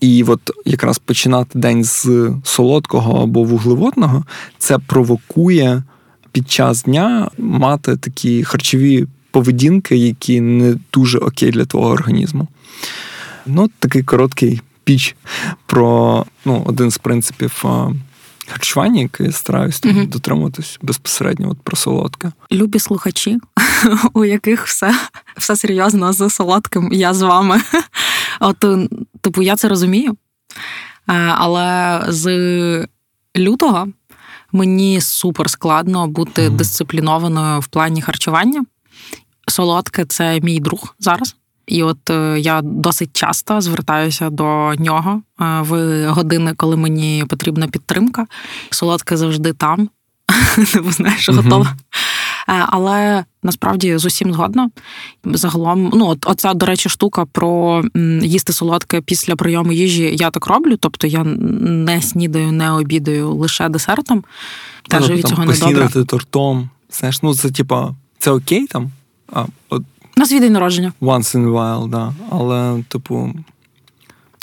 [0.00, 4.24] І от якраз починати день з солодкого або вуглеводного,
[4.58, 5.82] це провокує
[6.32, 12.48] під час дня мати такі харчові поведінки, які не дуже окей для твого організму.
[13.46, 15.16] Ну, такий короткий піч
[15.66, 17.64] про ну, один з принципів
[18.46, 22.32] харчування, яке я стараюсь uh дотримуватись безпосередньо от про солодке.
[22.52, 23.38] Любі слухачі,
[24.12, 24.94] у яких все
[25.36, 27.60] все серйозно з солодким, я з вами.
[28.40, 28.64] От,
[29.20, 30.16] типу, я це розумію.
[31.08, 32.86] Е, але з
[33.36, 33.88] лютого
[34.52, 38.64] мені супер складно бути mm дисциплінованою в плані харчування.
[39.48, 41.36] Солодке це мій друг зараз.
[41.66, 47.68] І от е, я досить часто звертаюся до нього е, в години, коли мені потрібна
[47.68, 48.26] підтримка.
[48.70, 49.88] Солодке завжди там,
[50.72, 51.76] типу, знаєш, готова.
[52.48, 54.70] Е, але насправді з усім згодна.
[55.24, 57.82] Загалом, ну от оця, до речі, штука про
[58.22, 60.16] їсти солодке після прийому їжі.
[60.18, 60.76] Я так роблю.
[60.76, 64.24] Тобто я не снідаю, не обідаю лише десертом.
[64.88, 66.04] Теж від цього не добре.
[66.04, 66.70] тортом.
[66.90, 68.90] Знаєш, ну це типа це окей там.
[69.32, 69.82] А от
[70.16, 70.92] на свій день народження.
[71.00, 72.12] Once in a while, да.
[72.30, 73.34] Але, типу.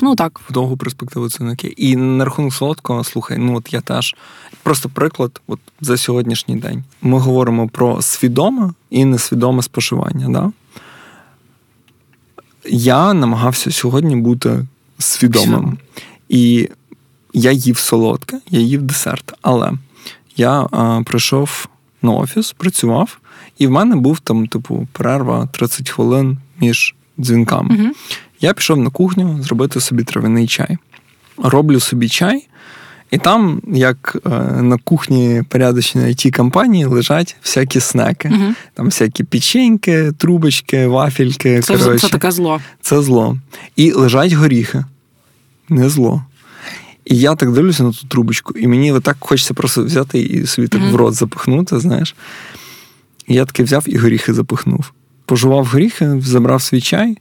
[0.02, 0.42] Ну так.
[0.50, 1.74] В довгу перспективу це не окей.
[1.78, 4.16] І на рахунок солодкого, слухай, ну от я теж.
[4.64, 6.84] Просто приклад, от за сьогоднішній день.
[7.02, 10.30] Ми говоримо про свідоме і несвідоме споживання.
[10.30, 10.52] Да?
[12.70, 14.66] Я намагався сьогодні бути
[14.98, 15.78] свідомим.
[16.30, 16.70] І
[17.34, 19.34] я їв солодке, я їв десерт.
[19.42, 19.72] Але
[20.38, 21.68] я а, прийшов
[22.02, 23.21] на офіс, працював.
[23.62, 27.76] І в мене був там, типу, перерва 30 хвилин між дзвінками.
[27.76, 27.88] uh
[28.40, 30.78] Я пішов на кухню зробити собі травяний чай.
[31.38, 32.48] Роблю собі чай,
[33.12, 34.30] і там, як е,
[34.62, 38.30] на кухні порядочної it компанії лежать всякі снеки.
[38.30, 41.62] uh Там всякі печеньки, трубочки, вафельки.
[41.62, 42.00] Це, коротше.
[42.00, 42.62] це таке зло.
[42.82, 43.38] Це зло.
[43.76, 44.86] І лежать горіхи.
[45.70, 46.24] Не зло.
[47.06, 50.68] І я так дивлюся на ту трубочку, і мені так хочеться просто взяти і собі
[50.68, 52.16] так uh в рот запихнути, знаєш.
[53.32, 54.92] Я таки взяв і горіхи запихнув.
[55.26, 57.18] Пожував горіхи, забрав свій чай,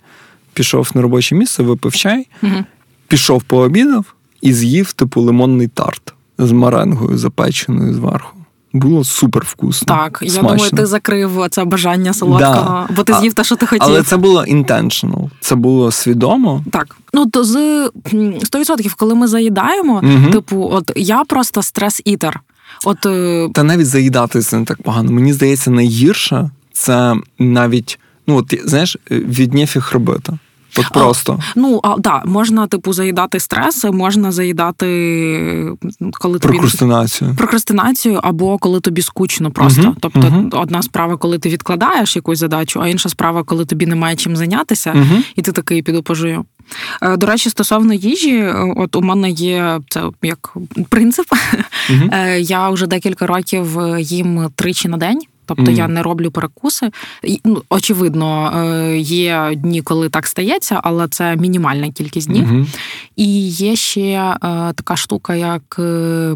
[0.53, 2.64] пішов на робоче місце, випив чай, угу.
[3.09, 4.05] пішов пообідав
[4.40, 8.37] і з'їв типу лимонний тарт з маренгою запеченою зверху.
[8.73, 9.96] Було супер вкусно.
[9.96, 10.37] Так, смачно.
[10.37, 12.94] я думаю, ти закрив це бажання солодкого, да.
[12.94, 13.87] бо ти з'їв те, що ти хотів.
[13.87, 16.64] Але це було intentional, це було свідомо.
[16.73, 16.96] Так.
[17.12, 20.31] Ну то з 100%, коли ми заїдаємо, угу.
[20.33, 22.40] типу, от я просто стрес-ітер.
[22.85, 25.12] От е, та навіть заїдати це не так погано.
[25.12, 30.38] Мені здається, найгірше це навіть ну от знаєш, від нефіг робити.
[30.76, 31.38] От просто.
[31.40, 34.87] А, ну, а да, можна, типу, заїдати стрес, можна заїдати
[36.12, 37.35] коли тобі прокрастинацію.
[37.37, 39.83] прокрастинацію, або коли тобі скучно просто.
[39.83, 40.61] Uh-huh, тобто, uh-huh.
[40.61, 44.92] одна справа, коли ти відкладаєш якусь задачу, а інша справа, коли тобі немає чим зайнятися,
[44.92, 45.22] uh-huh.
[45.37, 46.44] і ти такий піду пожую.
[47.02, 48.44] Е, до речі, стосовно їжі,
[48.76, 50.54] от у мене є це як
[50.88, 51.26] принцип.
[51.90, 52.35] Uh-huh.
[52.38, 55.20] Я вже декілька років їм тричі на день.
[55.50, 55.74] Тобто mm.
[55.74, 56.90] я не роблю перекуси.
[57.44, 62.52] Ну, Очевидно, е, є дні, коли так стається, але це мінімальна кількість днів.
[62.52, 62.66] Mm-hmm.
[63.16, 64.36] І є ще е,
[64.74, 66.34] така штука, як е,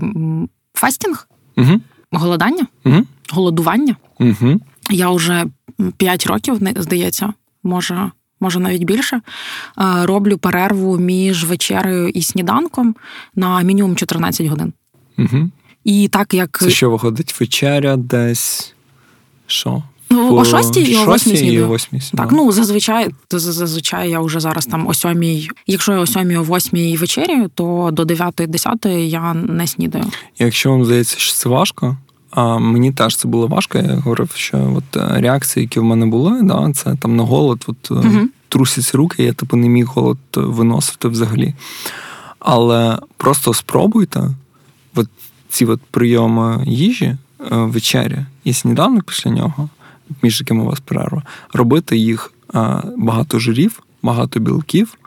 [0.74, 1.80] fasting, mm-hmm.
[2.12, 3.02] голодання, mm-hmm.
[3.30, 3.96] голодування.
[4.20, 4.58] Mm-hmm.
[4.90, 5.44] Я вже
[5.96, 8.10] 5 років, здається, може.
[8.40, 9.20] Може, навіть більше,
[10.02, 12.94] роблю перерву між вечерею і сніданком
[13.34, 14.72] на мінімум 14 годин.
[15.18, 15.50] Угу.
[15.84, 18.74] І так як це що виходить вечеря десь
[19.46, 19.82] що?
[20.10, 22.28] Ну, о шостій і о восьмій снідаю.
[22.28, 25.48] Так, ну зазвичай зазвичай я вже зараз там о сьомій.
[25.66, 30.04] Якщо я о сьомій, о восьмій вечерю, то до дев'ятої, десятої я не снідаю.
[30.38, 31.96] Якщо вам здається, що це важко,
[32.30, 33.78] а мені теж це було важко.
[33.78, 37.64] Я говорив, що от е, реакції, які в мене були, да, це там на голод,
[37.66, 38.28] от угу.
[38.48, 41.54] трусяться руки, я типу не міг голод виносити взагалі.
[42.38, 44.30] Але просто спробуйте
[44.94, 45.08] от
[45.48, 47.16] ці от прийоми їжі,
[47.52, 49.68] е, вечері і сніданок після нього,
[50.22, 52.30] між якими у вас перерва, робити їх
[52.96, 54.98] багато жирів, багато білків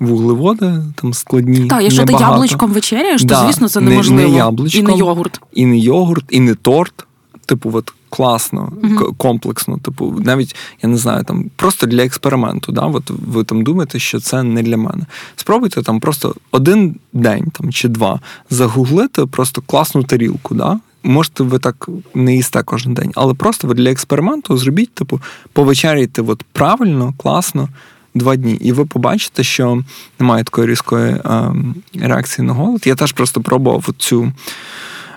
[0.00, 1.68] вуглеводи там складні.
[1.68, 2.24] Так, якщо небагато.
[2.24, 4.30] ти яблучком вечеряєш, то да, звісно це неможливо.
[4.30, 5.40] Не яблучком, і не йогурт.
[5.52, 7.06] І не йогурт, і не торт.
[7.46, 9.78] Типу, от класно, uh комплексно.
[9.78, 12.72] Типу, навіть я не знаю, там просто для експерименту.
[12.72, 12.80] Да?
[12.82, 15.06] От ви там думаєте, що це не для мене.
[15.36, 20.54] Спробуйте там просто один день там чи два загуглити просто класну тарілку.
[20.54, 20.80] Да?
[21.04, 25.20] Можете ви так не їсте кожен день, але просто ви для експерименту зробіть, типу,
[25.52, 27.68] повечеряйте от правильно, класно
[28.14, 29.82] два дні, і ви побачите, що
[30.18, 31.54] немає такої різкої е,
[31.94, 32.86] реакції на голод.
[32.86, 34.32] Я теж просто пробував цю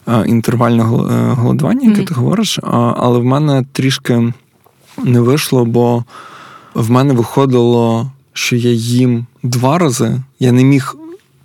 [0.07, 0.85] е, інтервальне е,
[1.33, 2.07] голодування, яке mm-hmm.
[2.07, 2.59] ти говориш,
[2.97, 4.33] але в мене трішки
[5.03, 6.03] не вийшло, бо
[6.73, 10.21] в мене виходило, що я їм два рази.
[10.39, 10.95] Я не міг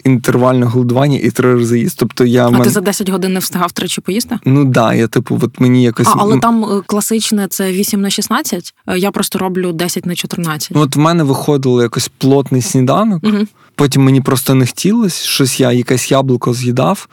[0.05, 1.97] інтервальне голодування і три рази їсти.
[1.99, 2.63] Тобто я А мен...
[2.63, 4.39] ти за 10 годин не встигав тричі поїсти?
[4.45, 6.07] Ну да, я типу, от мені якось.
[6.07, 10.15] А, але там е, класичне це 8 на 16, е, Я просто роблю 10 на
[10.15, 10.71] 14.
[10.75, 13.39] Ну, От в мене виходило якось плотний сніданок, угу.
[13.75, 17.09] потім мені просто не хотілося, щось я якесь яблуко з'їдав,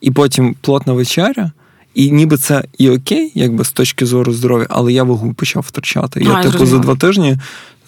[0.00, 1.52] і потім плотна вечеря.
[1.94, 6.20] І ніби це і окей, якби з точки зору здоров'я, але я вагу почав втрачати.
[6.20, 7.38] Я, а, типу, за два тижні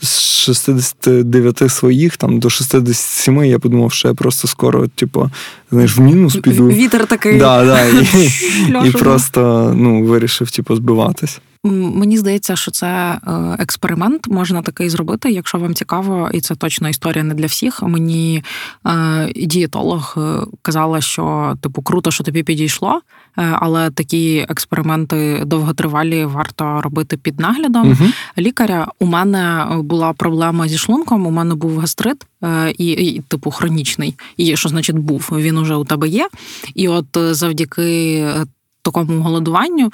[0.03, 5.31] з 69 своїх там до 67 я подумав, що я просто скоро, типу,
[5.71, 6.69] знаєш, в мінус піду.
[6.69, 7.39] Вітер такий.
[7.39, 11.41] Да, да, І і просто ну, вирішив типу, збиватись.
[11.73, 13.21] Мені здається, що це е,
[13.59, 17.83] експеримент можна такий зробити, якщо вам цікаво, і це точно історія не для всіх.
[17.83, 18.43] Мені
[18.87, 23.01] е, дієтолог е, казала, що типу круто, що тобі підійшло,
[23.37, 28.11] але такі експерименти довготривалі варто робити під наглядом угу.
[28.39, 28.87] лікаря.
[29.01, 31.27] У мене була проблема зі шлунком.
[31.27, 32.27] У мене був гастрит
[32.79, 34.15] і, і типу хронічний.
[34.37, 35.29] І що значить був?
[35.33, 36.29] Він уже у тебе є.
[36.75, 38.25] І от завдяки
[38.87, 39.93] такому голодуванню.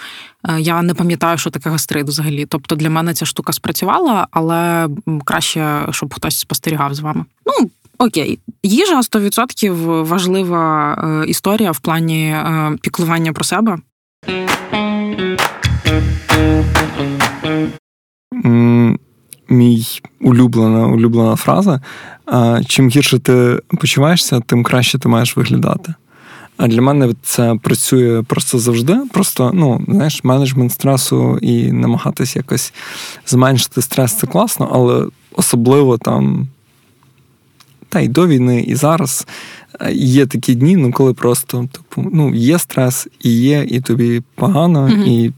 [0.49, 2.47] Е, я не пам'ятаю, що таке гастрит взагалі.
[2.47, 4.89] Тобто для мене ця штука спрацювала, але
[5.25, 7.25] краще, щоб хтось спостерігав з вами.
[7.47, 13.79] Ну, окей, їжа 100% важлива е, історія в плані е, піклування про себе.
[19.53, 19.87] Мій
[20.21, 21.81] улюблена улюблена фраза.
[22.67, 25.95] Чим гірше ти почуваєшся, тим краще ти маєш виглядати.
[26.57, 28.97] А для мене це працює просто завжди.
[29.13, 32.73] Просто, ну, знаєш, менеджмент стресу і намагатись якось
[33.27, 36.49] зменшити стрес це класно, але особливо там.
[37.89, 39.27] Та й до війни, і зараз
[39.81, 44.23] е, є такі дні, ну коли просто типу, ну, є стрес, і є, і тобі
[44.35, 45.05] погано, mm-hmm.
[45.05, 45.33] і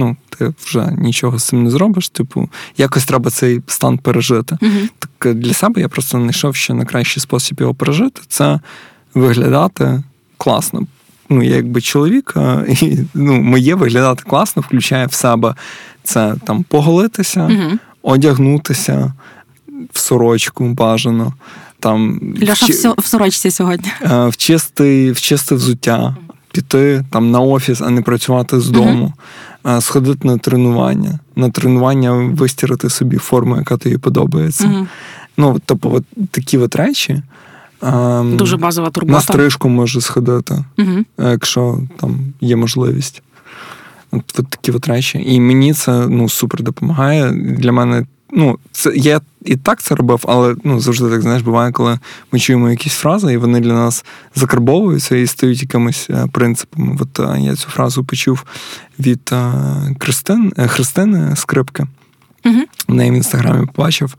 [0.00, 2.08] ну, ти вже нічого з цим не зробиш.
[2.08, 4.58] Типу, якось треба цей стан пережити.
[4.62, 4.88] Mm-hmm.
[4.98, 8.60] Так для себе я просто знайшов, що найкращий спосіб його пережити це
[9.14, 10.02] виглядати
[10.38, 10.82] класно.
[11.28, 12.34] Ну, я якби чоловік,
[12.68, 15.54] і ну, моє виглядати класно, включає в себе
[16.02, 17.78] це там поголитися, угу.
[18.02, 19.12] одягнутися
[19.92, 21.34] в сорочку бажано.
[21.80, 23.90] Там, Льоша в, в сорочці сьогодні.
[24.02, 26.16] В чисте, в чисте взуття,
[26.52, 29.12] піти там на офіс, а не працювати з дому,
[29.64, 29.80] угу.
[29.80, 34.66] сходити на тренування, на тренування вистірити собі форму, яка тобі подобається.
[34.66, 34.86] Угу.
[35.36, 37.22] Ну, тобто, от такі от речі.
[38.22, 39.16] Дуже базова турбота.
[39.16, 41.04] На стрижку може сходити, угу.
[41.18, 43.22] якщо там є можливість.
[44.12, 45.22] От, от такі от речі.
[45.26, 47.32] І мені це ну, супер допомагає.
[47.32, 51.72] Для мене, ну, це я і так це робив, але ну, завжди так знаєш, буває,
[51.72, 51.98] коли
[52.32, 56.96] ми чуємо якісь фрази, і вони для нас закарбовуються і стають якимись е, принципами.
[57.00, 58.44] От е, я цю фразу почув
[58.98, 59.34] від
[60.00, 61.86] Христин, Христини Скрипки.
[62.44, 62.60] Угу.
[62.88, 64.14] В неї в інстаграмі побачив,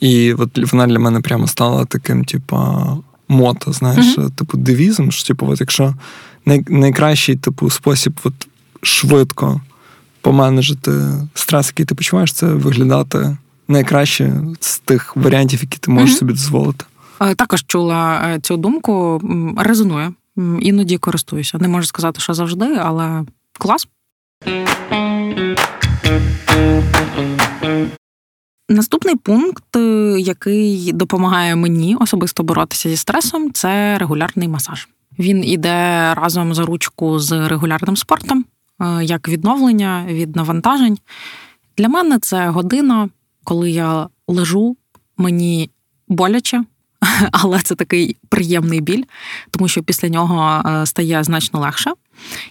[0.00, 2.86] і от вона для мене прямо стала таким, типа,
[3.28, 4.30] мото, знаєш, uh-huh.
[4.30, 5.94] типу, девізом, що типу, от якщо
[6.46, 8.48] най- найкращий типу, спосіб от,
[8.82, 9.60] швидко
[10.20, 10.92] поменеджити
[11.34, 13.36] стрес, який ти почуваєш, це виглядати
[13.68, 16.18] найкраще з тих варіантів, які ти можеш uh-huh.
[16.18, 16.84] собі дозволити.
[17.20, 19.20] Е, також чула е, цю думку,
[19.58, 20.12] резонує.
[20.60, 21.58] Іноді користуюся.
[21.58, 23.24] Не можу сказати, що завжди, але
[23.58, 23.88] клас.
[28.68, 34.88] Наступний пункт, е, який допомагає мені особисто боротися зі стресом, це регулярний масаж.
[35.18, 38.44] Він іде разом за ручку з регулярним спортом,
[39.02, 40.98] як відновлення від навантажень.
[41.78, 43.08] Для мене це година,
[43.46, 44.76] коли я лежу,
[45.16, 45.70] мені
[46.08, 46.64] боляче,
[47.32, 49.02] але це такий приємний біль,
[49.50, 51.92] тому що після нього е, стає значно легше.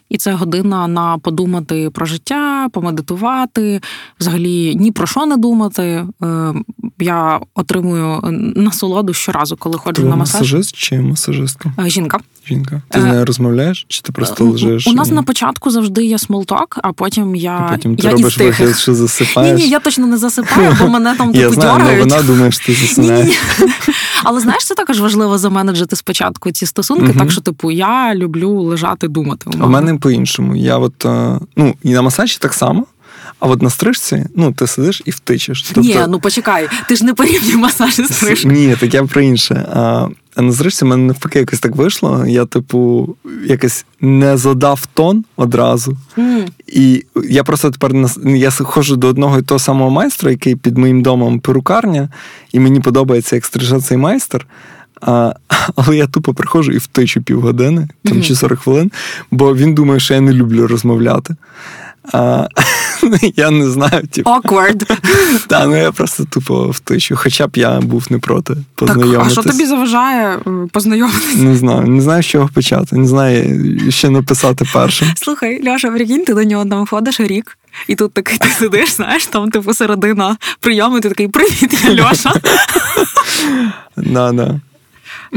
[0.09, 3.81] І це година на подумати про життя, помедитувати,
[4.19, 6.05] взагалі ні про що не думати.
[6.23, 6.53] Е,
[6.99, 8.19] я отримую
[8.55, 10.41] насолоду щоразу, коли ходжу Ти на масаж.
[10.41, 11.73] масажист чи масажистка?
[11.79, 12.19] Е, жінка.
[12.47, 12.81] Жінка.
[12.89, 14.87] Ти з нею розмовляєш, чи ти просто лежиш?
[14.87, 17.67] У нас на початку завжди є small talk, а потім я.
[17.67, 19.57] І потім ти я робиш вигляд, що засипаєш.
[19.59, 22.11] Ні, ні, я точно не засипаю, бо мене там Я типу знаю, але дьоргають.
[22.11, 23.37] вона думає, що ти засинаєш.
[24.23, 29.07] Але знаєш, це також важливо заменеджити спочатку ці стосунки, так що, типу, я люблю лежати,
[29.07, 29.49] думати.
[29.59, 30.55] А в мене по-іншому.
[30.55, 32.85] Я от, е, ну, і на масажі так само,
[33.39, 35.61] а от на стрижці, ну, ти сидиш і втичеш.
[35.61, 38.53] Тобто, Ні, ну почекай, ти ж не порівнюй масаж із стрижкою.
[38.53, 39.65] Ні, так я про інше.
[39.73, 42.25] А, а на зрижці в мене навпаки якось так вийшло.
[42.27, 43.09] Я, типу,
[43.45, 45.97] якось не задав тон одразу.
[46.17, 46.45] М.
[46.67, 47.91] І я просто тепер
[48.25, 52.09] я ходжу до одного і того самого майстра, який під моїм домом перукарня,
[52.51, 54.47] і мені подобається, як стриже цей майстер.
[55.01, 55.33] А,
[55.75, 58.23] але я тупо приходжу і втичу півгодини, там Мгм.
[58.23, 58.91] чи 40 хвилин,
[59.31, 61.35] бо він думає, що я не люблю розмовляти.
[62.13, 62.47] А,
[63.35, 64.97] я не знаю, типу, Awkward.
[65.47, 69.43] та, ну я просто тупо втичу, хоча б я був не проти Так, а що
[69.43, 70.39] тобі заважає
[70.71, 71.37] познайомитися?
[71.37, 75.07] Не знаю, не знаю, з чого почати, не знаю, що написати першим.
[75.15, 79.25] Слухай, Льоша, прикинь, ти до нього там ходиш рік, і тут такий ти сидиш, знаєш,
[79.25, 82.33] там типу середина прийому, ти такий привіт, я Льоша.
[83.97, 84.59] Да, да.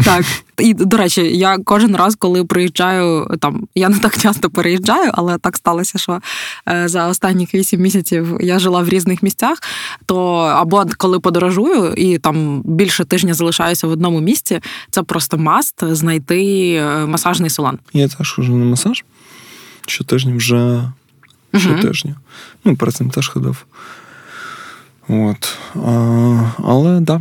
[0.04, 0.24] Так.
[0.58, 5.38] І до речі, я кожен раз, коли приїжджаю, там я не так часто переїжджаю, але
[5.38, 6.20] так сталося, що
[6.68, 9.58] е, за останніх вісім місяців я жила в різних місцях.
[10.06, 15.94] То або коли подорожую і там більше тижня залишаюся в одному місці, це просто маст
[15.94, 17.78] знайти е, масажний салон.
[17.92, 19.04] Я теж хожу на масаж.
[19.86, 20.92] Щотижня вже
[21.56, 22.16] щотижня.
[22.64, 23.66] Ну, перед цим теж ходив.
[25.08, 25.58] От.
[25.74, 27.20] А, але да.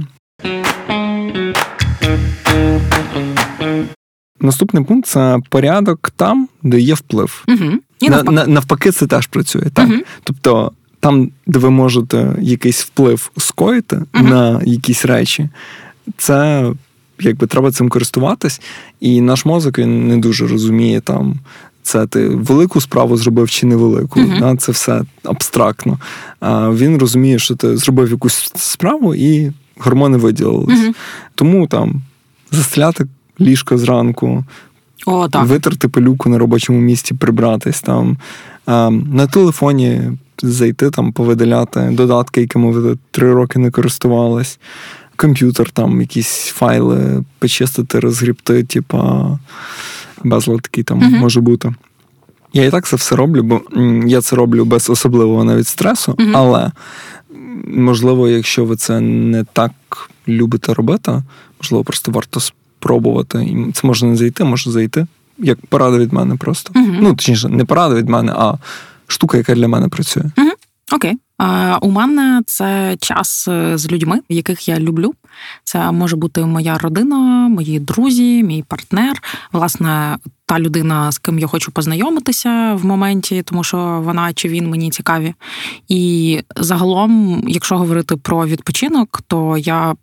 [4.39, 7.43] Наступний пункт це порядок там, де є вплив.
[7.47, 7.71] Угу.
[7.99, 8.31] І навпаки.
[8.35, 9.63] на- навпаки, це теж працює.
[9.73, 9.87] Так?
[9.87, 10.01] Мгм.
[10.23, 14.29] Тобто, там, де ви можете якийсь вплив скоїти Мгм.
[14.29, 15.49] на якісь речі,
[16.17, 16.65] це
[17.19, 18.61] якби треба цим користуватись.
[18.99, 21.39] І наш мозок він не дуже розуміє там.
[21.83, 24.19] Це ти велику справу зробив чи невелику.
[24.19, 24.39] Мгм.
[24.39, 24.55] Да?
[24.55, 25.99] Це все абстрактно.
[26.39, 30.79] А він розуміє, що ти зробив якусь справу і гормони виділились.
[30.79, 30.95] Мгм.
[31.35, 32.01] Тому там
[32.51, 33.05] застеляти
[33.41, 34.45] ліжко зранку,
[35.05, 35.45] О, так.
[35.45, 38.17] витерти пилюку на робочому місці, прибратись там,
[38.91, 40.01] на телефоні
[40.41, 44.59] зайти там, повидаляти додатки, якими ви три роки не користувались,
[45.15, 49.25] комп'ютер, там якісь файли почистити, розгрібти, типа
[50.23, 51.13] безлад такий там Мгм.
[51.13, 51.73] може бути.
[52.53, 53.61] Я і так це все роблю, бо
[54.05, 56.35] я це роблю без особливого навіть стресу, Мгм.
[56.35, 56.71] але
[57.67, 59.71] можливо, якщо ви це не так
[60.27, 61.23] любите робити,
[61.61, 62.39] можливо, просто варто
[62.79, 63.43] спробувати.
[63.43, 65.07] І це може не зайти, може зайти.
[65.37, 66.71] Як порада від мене просто.
[66.75, 66.97] Мгм.
[67.01, 68.53] Ну, точніше, не порада від мене, а
[69.07, 70.23] штука, яка для мене працює.
[70.91, 71.17] Окей.
[71.41, 75.13] Е, у мене це час е, з людьми, яких я люблю.
[75.63, 77.17] Це може бути моя родина,
[77.47, 79.23] мої друзі, мій партнер.
[79.51, 84.69] Власне, та людина, з ким я хочу познайомитися в моменті, тому що вона чи він
[84.69, 85.33] мені цікаві.
[85.87, 89.95] І загалом, якщо говорити про відпочинок, то я.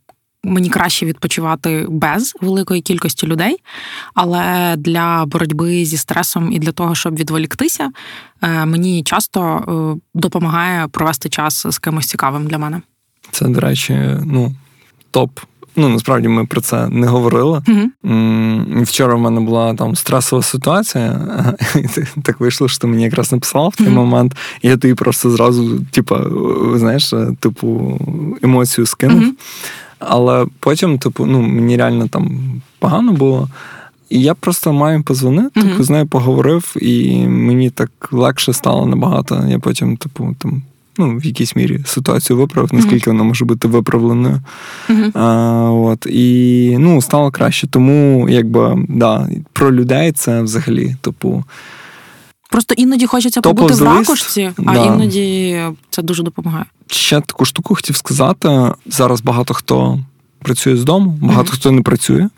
[0.45, 3.57] Мені краще відпочивати без великої кількості людей,
[4.14, 7.90] але для боротьби зі стресом і для того, щоб відволіктися,
[8.42, 9.40] е, мені часто
[9.97, 12.80] е, допомагає провести час з кимось цікавим для мене.
[13.30, 14.55] Це, до речі, ну,
[15.11, 15.30] топ.
[15.76, 17.62] Ну, насправді ми про це не говорили.
[18.05, 21.20] М, Вчора в мене була там стресова ситуація,
[22.16, 23.97] і так вийшло, що ти мені якраз написала в той Мгм.
[23.97, 26.24] момент, і я тобі просто зразу, типа,
[26.74, 27.99] знаєш, типу,
[28.42, 29.20] емоцію скинув.
[29.20, 29.36] Мгм.
[30.09, 32.41] Але потім, типу, ну, мені реально там
[32.79, 33.49] погано було.
[34.11, 39.45] І я просто маю позвонити, типу, з нею поговорив, і мені так легше стало набагато.
[39.49, 40.63] Я потім, типу, там.
[40.99, 44.41] Ну, в якійсь мірі ситуацію виправив, наскільки вона може бути виправленою.
[44.89, 45.11] Мгм.
[45.15, 45.31] А,
[45.71, 47.67] от, і ну, стало краще.
[47.67, 51.45] Тому, якби, да, про людей це взагалі, типу,
[52.51, 54.84] Просто іноді хочеться Top побути в ракушці, а Да.
[54.86, 56.64] іноді це дуже допомагає.
[56.86, 58.72] ще таку штуку хотів сказати.
[58.86, 59.99] Зараз багато хто
[60.38, 61.53] працює з дому, багато Мгм.
[61.55, 62.28] хто не працює,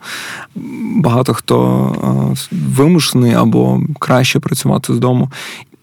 [0.97, 1.59] багато хто
[2.03, 5.31] а, вимушений або краще працювати з дому.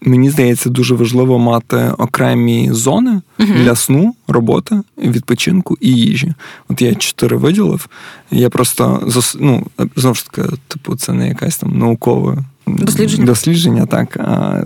[0.06, 3.52] Мені здається, дуже важливо мати окремі зони Мгм.
[3.64, 6.34] для сну, роботи, відпочинку і їжі.
[6.68, 7.88] От я чотири виділив.
[8.30, 9.08] Я просто
[9.40, 9.66] ну,
[9.96, 13.26] знову ж таки, типу, це не якась там наукова Дослідження.
[13.26, 14.18] Дослідження, так.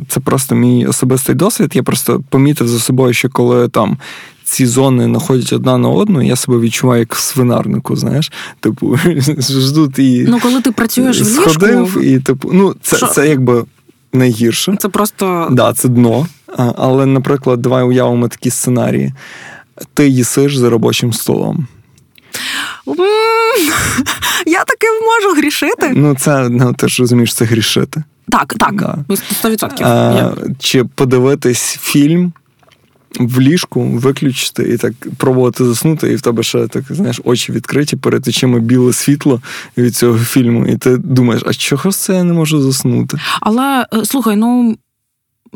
[0.08, 1.70] Це просто мій особистий досвід.
[1.74, 3.98] Я просто помітив за собою, що коли там.
[4.44, 8.32] Ці зони находять одна на одну, я себе відчуваю як в свинарнику, знаєш.
[8.60, 8.98] Типу,
[9.38, 10.26] ждуть і.
[10.28, 11.50] Ну, коли ти працюєш в ліжку...
[11.50, 13.64] Сходив, і типу, ну, це це якби
[14.12, 14.76] найгірше.
[14.78, 15.48] Це просто.
[15.50, 16.26] Да, це дно.
[16.76, 19.12] Але, наприклад, давай уявимо такі сценарії.
[19.94, 21.66] Ти їсиш за робочим столом.
[24.46, 25.92] Я таки можу грішити.
[25.94, 28.02] Ну, це ну, ти ж розумієш, це грішити.
[28.28, 28.74] Так, так.
[28.74, 28.98] Да.
[29.44, 29.84] 100%.
[29.84, 32.32] А, Чи подивитись фільм
[33.20, 37.96] в ліжку, виключити і так пробувати заснути, і в тебе ще так знаєш очі відкриті
[38.00, 39.40] перед очима біле світло
[39.78, 43.18] від цього фільму, і ти думаєш, а чого це я не можу заснути?
[43.40, 44.76] Але е, слухай, ну.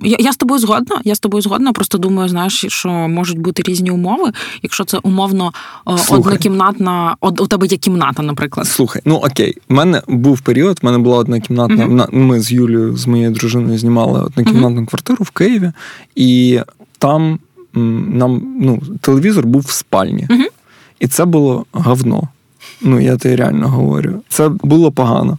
[0.03, 1.01] Я я з тобою згодна.
[1.05, 1.73] Я з тобою згодна.
[1.73, 4.33] Просто думаю, знаєш, що можуть бути різні умови.
[4.63, 5.53] Якщо це умовно
[5.89, 6.19] е, Слухай.
[6.19, 8.67] однокімнатна, од, у тебе є кімната, наприклад.
[8.67, 10.79] Слухай, ну окей, у мене був період.
[10.83, 11.87] в мене була однокімнатна.
[11.87, 12.15] Uh-huh.
[12.15, 14.87] Ми з Юлією, з моєю дружиною, знімали однокімнатну uh-huh.
[14.87, 15.73] квартиру в Києві,
[16.17, 16.61] і
[16.99, 17.39] там
[17.75, 20.27] нам ну, телевізор був в спальні.
[20.31, 20.47] Uh-huh.
[21.01, 22.29] І це було говно.
[22.83, 24.23] Ну, я тобі реально говорю.
[24.29, 25.39] Це було погано.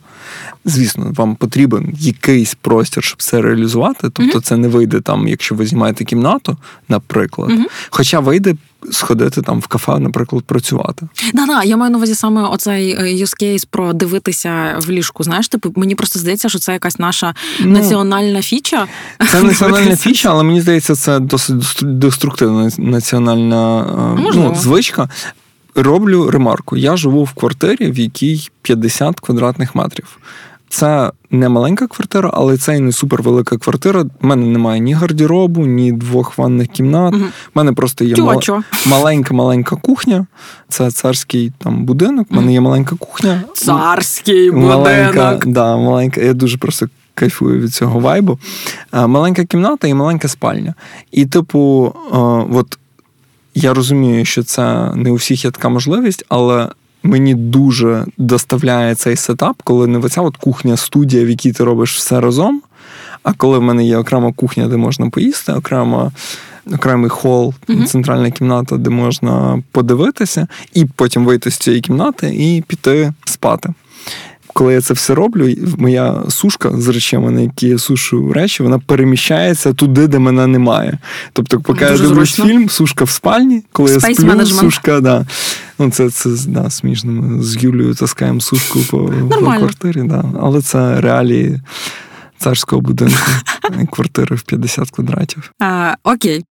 [0.65, 3.99] Звісно, вам потрібен якийсь простір, щоб це реалізувати.
[4.01, 4.41] Тобто, mm-hmm.
[4.41, 6.57] це не вийде там, якщо ви знімаєте кімнату,
[6.89, 7.51] наприклад.
[7.51, 7.65] Mm-hmm.
[7.89, 8.55] Хоча вийде
[8.91, 11.07] сходити там в кафе, наприклад, працювати.
[11.33, 15.23] Да, да, я маю на увазі саме оцей е, use case про дивитися в ліжку.
[15.23, 18.87] Знаєш, типу, мені просто здається, що це якась наша ну, національна фіча.
[19.31, 23.81] Це національна фіча, але мені здається, це досить деструктивна національна
[24.19, 25.09] е, ну, звичка.
[25.75, 26.77] Роблю ремарку.
[26.77, 30.19] Я живу в квартирі, в якій 50 квадратних метрів.
[30.73, 34.05] Це не маленька квартира, але це і не супервелика квартира.
[34.21, 37.13] У мене немає ні гардеробу, ні двох ванних кімнат.
[37.13, 37.25] У угу.
[37.55, 38.15] мене просто є
[38.85, 40.25] маленька-маленька кухня.
[40.69, 42.27] Це царський там будинок.
[42.31, 43.41] У мене є маленька кухня.
[43.53, 45.45] Царський маленька, будинок.
[45.45, 46.21] Да, маленька.
[46.21, 48.39] Я дуже просто кайфую від цього вайбу.
[48.93, 50.73] Маленька кімната і маленька спальня.
[51.11, 51.93] І, типу,
[52.51, 52.79] от
[53.55, 56.69] я розумію, що це не у всіх є така можливість, але
[57.03, 62.21] мені дуже доставляє цей сетап, коли не оця от кухня-студія, в якій ти робиш все
[62.21, 62.61] разом.
[63.23, 66.11] А коли в мене є окрема кухня, де можна поїсти, окрема.
[66.73, 67.85] Окремий хол, uh-huh.
[67.85, 73.73] центральна кімната, де можна подивитися, і потім вийти з цієї кімнати і піти спати
[74.53, 78.79] коли я це все роблю, моя сушка з речами, на які я сушу речі, вона
[78.79, 80.97] переміщається туди, де мене немає.
[81.33, 82.45] Тобто, поки Дуже я дивлюсь зручно.
[82.45, 84.59] фільм, сушка в спальні, коли Space я сплю, management.
[84.59, 85.25] сушка, да.
[85.79, 87.11] Ну, це це да, смішно.
[87.11, 88.97] Ми з Юлією таскаємо сушку по,
[89.29, 90.23] по квартирі, да.
[90.41, 91.61] але це реалії
[92.37, 93.17] царського будинку,
[93.91, 95.51] квартири в 50 квадратів.
[95.59, 96.43] А, Окей.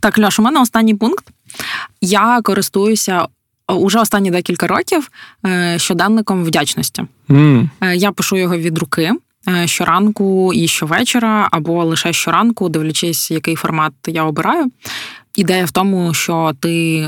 [0.00, 1.24] Так, Льош, у мене останній пункт.
[2.00, 3.26] Я користуюся
[3.68, 5.10] уже останні декілька років
[5.46, 7.04] е, щоденником вдячності.
[7.28, 7.68] Mm.
[7.94, 9.12] Я пишу його від руки.
[9.48, 14.70] Е, щоранку і щовечора, або лише щоранку, дивлячись, який формат я обираю.
[15.36, 17.06] Ідея в тому, що ти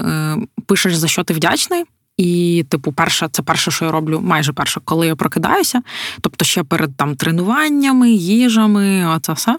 [0.67, 1.85] пишеш за що ти вдячний,
[2.17, 5.83] і, типу, перше, це перше, що я роблю, майже перше, коли я прокидаюся.
[6.21, 9.57] Тобто ще перед там тренуваннями, їжами, оце все.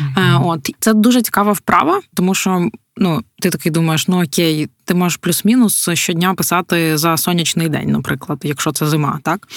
[0.00, 0.46] Mm-hmm.
[0.46, 5.16] От це дуже цікава вправа, тому що ну, ти такий думаєш, ну окей, ти можеш
[5.16, 9.48] плюс-мінус щодня писати за сонячний день, наприклад, якщо це зима, так?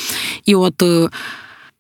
[0.46, 0.84] І от.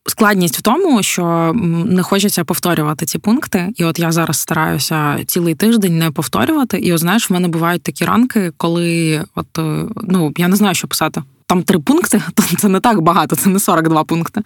[0.07, 1.51] Складність в тому, що
[1.85, 6.79] не хочеться повторювати ці пункти, і от я зараз стараюся цілий тиждень не повторювати.
[6.79, 10.75] І от знаєш, в мене бувають такі ранки, коли от е, ну я не знаю,
[10.75, 14.41] що писати там три пункти, то це не так багато, це не 42 пункти.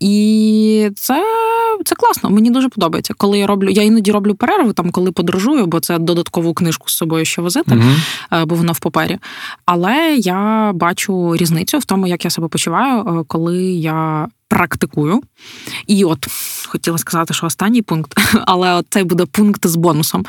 [0.00, 1.24] І це
[1.84, 3.14] це класно, мені дуже подобається.
[3.16, 6.96] Коли я роблю, я іноді роблю перерву, там коли подорожую, бо це додаткову книжку з
[6.96, 7.70] собою ще возити,
[8.30, 9.18] uh бо вона в папері.
[9.66, 15.20] Але я бачу різницю в тому, як я себе почуваю, е, коли я практикую.
[15.86, 16.26] І от
[16.70, 18.14] хотіла сказати, що останній пункт,
[18.46, 20.24] але цей буде пункт з бонусом.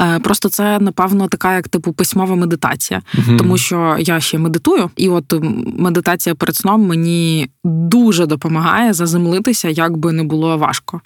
[0.00, 3.36] Е, просто це, напевно, така, як типу письмова медитація, угу.
[3.36, 5.34] тому що я ще медитую, і от
[5.78, 11.00] медитація перед сном мені дуже допомагає заземлитися, як би не було важко.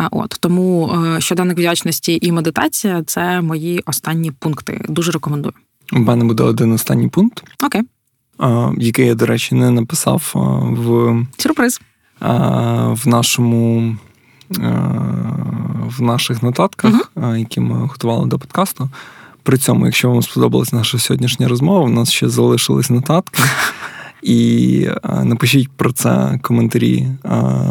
[0.00, 4.84] Е, от тому е, щоденник вдячності і медитація це мої останні пункти.
[4.88, 5.52] Дуже рекомендую.
[5.92, 7.44] У мене буде один останній пункт.
[7.62, 7.82] Окей.
[8.78, 10.32] Який я, до речі, не написав
[10.78, 11.80] в сюрприз
[12.90, 13.96] в нашому
[14.50, 17.36] в наших нотатках, uh-huh.
[17.36, 18.90] які ми готували до подкасту.
[19.42, 23.42] При цьому, якщо вам сподобалась наша сьогоднішня розмова, у нас ще залишились нотатки.
[24.22, 24.88] І
[25.22, 27.06] напишіть про це коментарі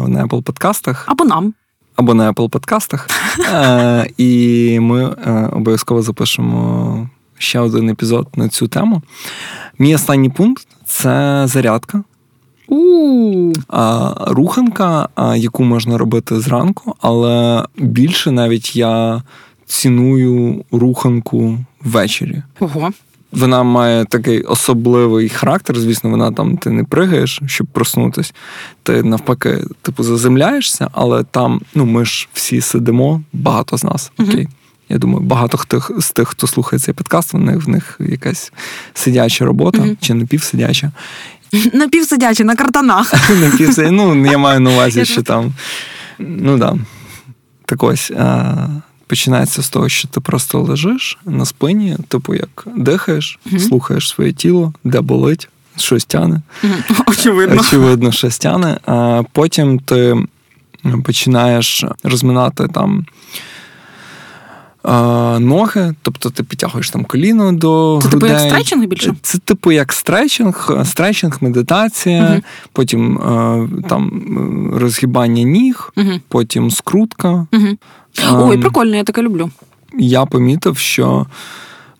[0.06, 1.04] на Apple подкастах.
[1.08, 1.54] Або нам.
[1.96, 3.08] Або на Apple подкастах.
[4.16, 5.04] І ми
[5.52, 7.08] обов'язково запишемо
[7.38, 9.02] ще один епізод на цю тему.
[9.78, 12.02] Мій останній пункт це зарядка.
[13.68, 19.22] А руханка, а, яку можна робити зранку, але більше навіть я
[19.66, 22.42] ціную руханку ввечері.
[22.60, 22.90] ого.
[23.32, 25.78] Вона має такий особливий характер.
[25.78, 28.34] Звісно, вона там ти не пригаєш, щоб проснутись.
[28.82, 34.12] Ти навпаки, типу, заземляєшся, але там, ну ми ж всі сидимо, багато з нас.
[34.18, 34.28] Мгм.
[34.30, 34.48] Окей.
[34.88, 38.52] Я думаю, багато хто з тих, хто слухає цей подкаст, в них в них якась
[38.94, 39.96] сидяча робота Мгм.
[40.00, 40.92] чи напівсидяча.
[41.72, 43.30] Напівсидячі на картонах.
[43.40, 43.90] Напівсидяча.
[43.90, 45.52] Ну, я маю на увазі, що там.
[46.18, 46.74] Ну да.
[47.64, 48.12] Так ось.
[49.06, 53.58] Починається з того, що ти просто лежиш на спині, типу як дихаєш, Мгм.
[53.60, 56.40] слухаєш своє тіло, де болить, щось тяне.
[56.62, 56.74] Мгм.
[57.06, 57.60] Очевидно.
[57.60, 58.78] Очевидно, щось тяне.
[58.86, 60.16] А потім ти
[61.04, 63.06] починаєш розминати там.
[65.40, 68.50] Ноги, тобто ти підтягуєш там коліно до Це типу як грудей.
[68.50, 69.14] стретчинг більше?
[69.22, 72.42] Це типу як стретчинг, стретчинг, медитація, Мгм.
[72.72, 74.22] потім е, там
[74.74, 76.20] е, розгибання ніг, Мгм.
[76.28, 77.46] потім скрутка.
[77.52, 77.78] Мгм.
[78.32, 79.50] Ой, Ем, прикольно, я таке люблю.
[79.98, 81.26] я помітив, що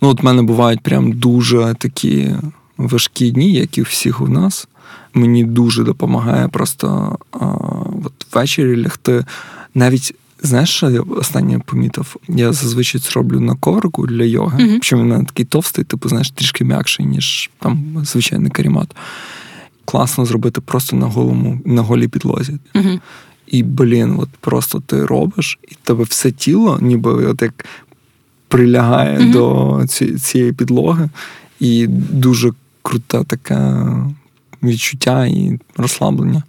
[0.03, 2.31] ну, от в мене бувають прям дуже такі
[2.77, 4.69] важкі дні, як і у всіх у нас.
[5.15, 7.47] Мені дуже допомагає просто а,
[8.05, 9.25] от ввечері лягти.
[9.75, 12.17] Навіть знаєш, що я останнє помітив?
[12.29, 14.65] Я зазвичай це роблю на коврику для йоги.
[14.65, 14.79] Мгм.
[14.83, 18.97] Що він такий товстий, типу, знаєш, трішки м'якший, ніж там звичайний карімат.
[19.85, 22.59] Класно зробити просто на голому, на голій підлозі.
[22.75, 23.01] Мгм.
[23.47, 27.65] І, блін, от просто ти робиш, і тебе все тіло, ніби от як
[28.49, 29.31] прилягає Мгм.
[29.33, 31.09] до ці- цієї підлоги,
[31.61, 33.87] і дуже круте таке
[34.63, 36.43] відчуття і розслаблення.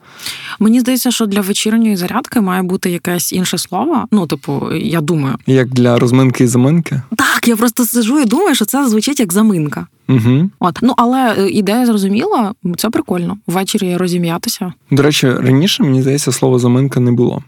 [0.59, 4.05] Мені здається, що для вечірньої зарядки має бути якесь інше слово.
[4.11, 5.35] Ну, типу, я думаю.
[5.47, 7.01] Як для розминки і заминки.
[7.17, 9.87] Так, я просто сижу і думаю, що це звучить як заминка.
[10.09, 10.49] Угу.
[10.59, 13.37] От, ну але е, ідея зрозуміла, це прикольно.
[13.47, 14.73] Ввечері розім'ятися.
[14.91, 17.43] До речі, раніше, мені здається, слова заминка не було.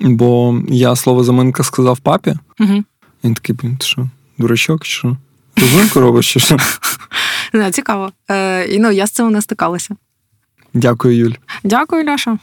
[0.00, 2.84] Бо я слово заминка сказав папі, Угу.
[3.24, 4.08] він такий, блін, ти що,
[4.38, 5.16] дурачок, чи що?
[5.56, 6.56] Розминку робиш, чи що?
[7.72, 8.12] Цікаво.
[8.30, 9.96] Е, і ну, я з цим не стикалася.
[10.74, 11.34] Дякую, Юль.
[11.64, 12.38] Дякую, Ляша.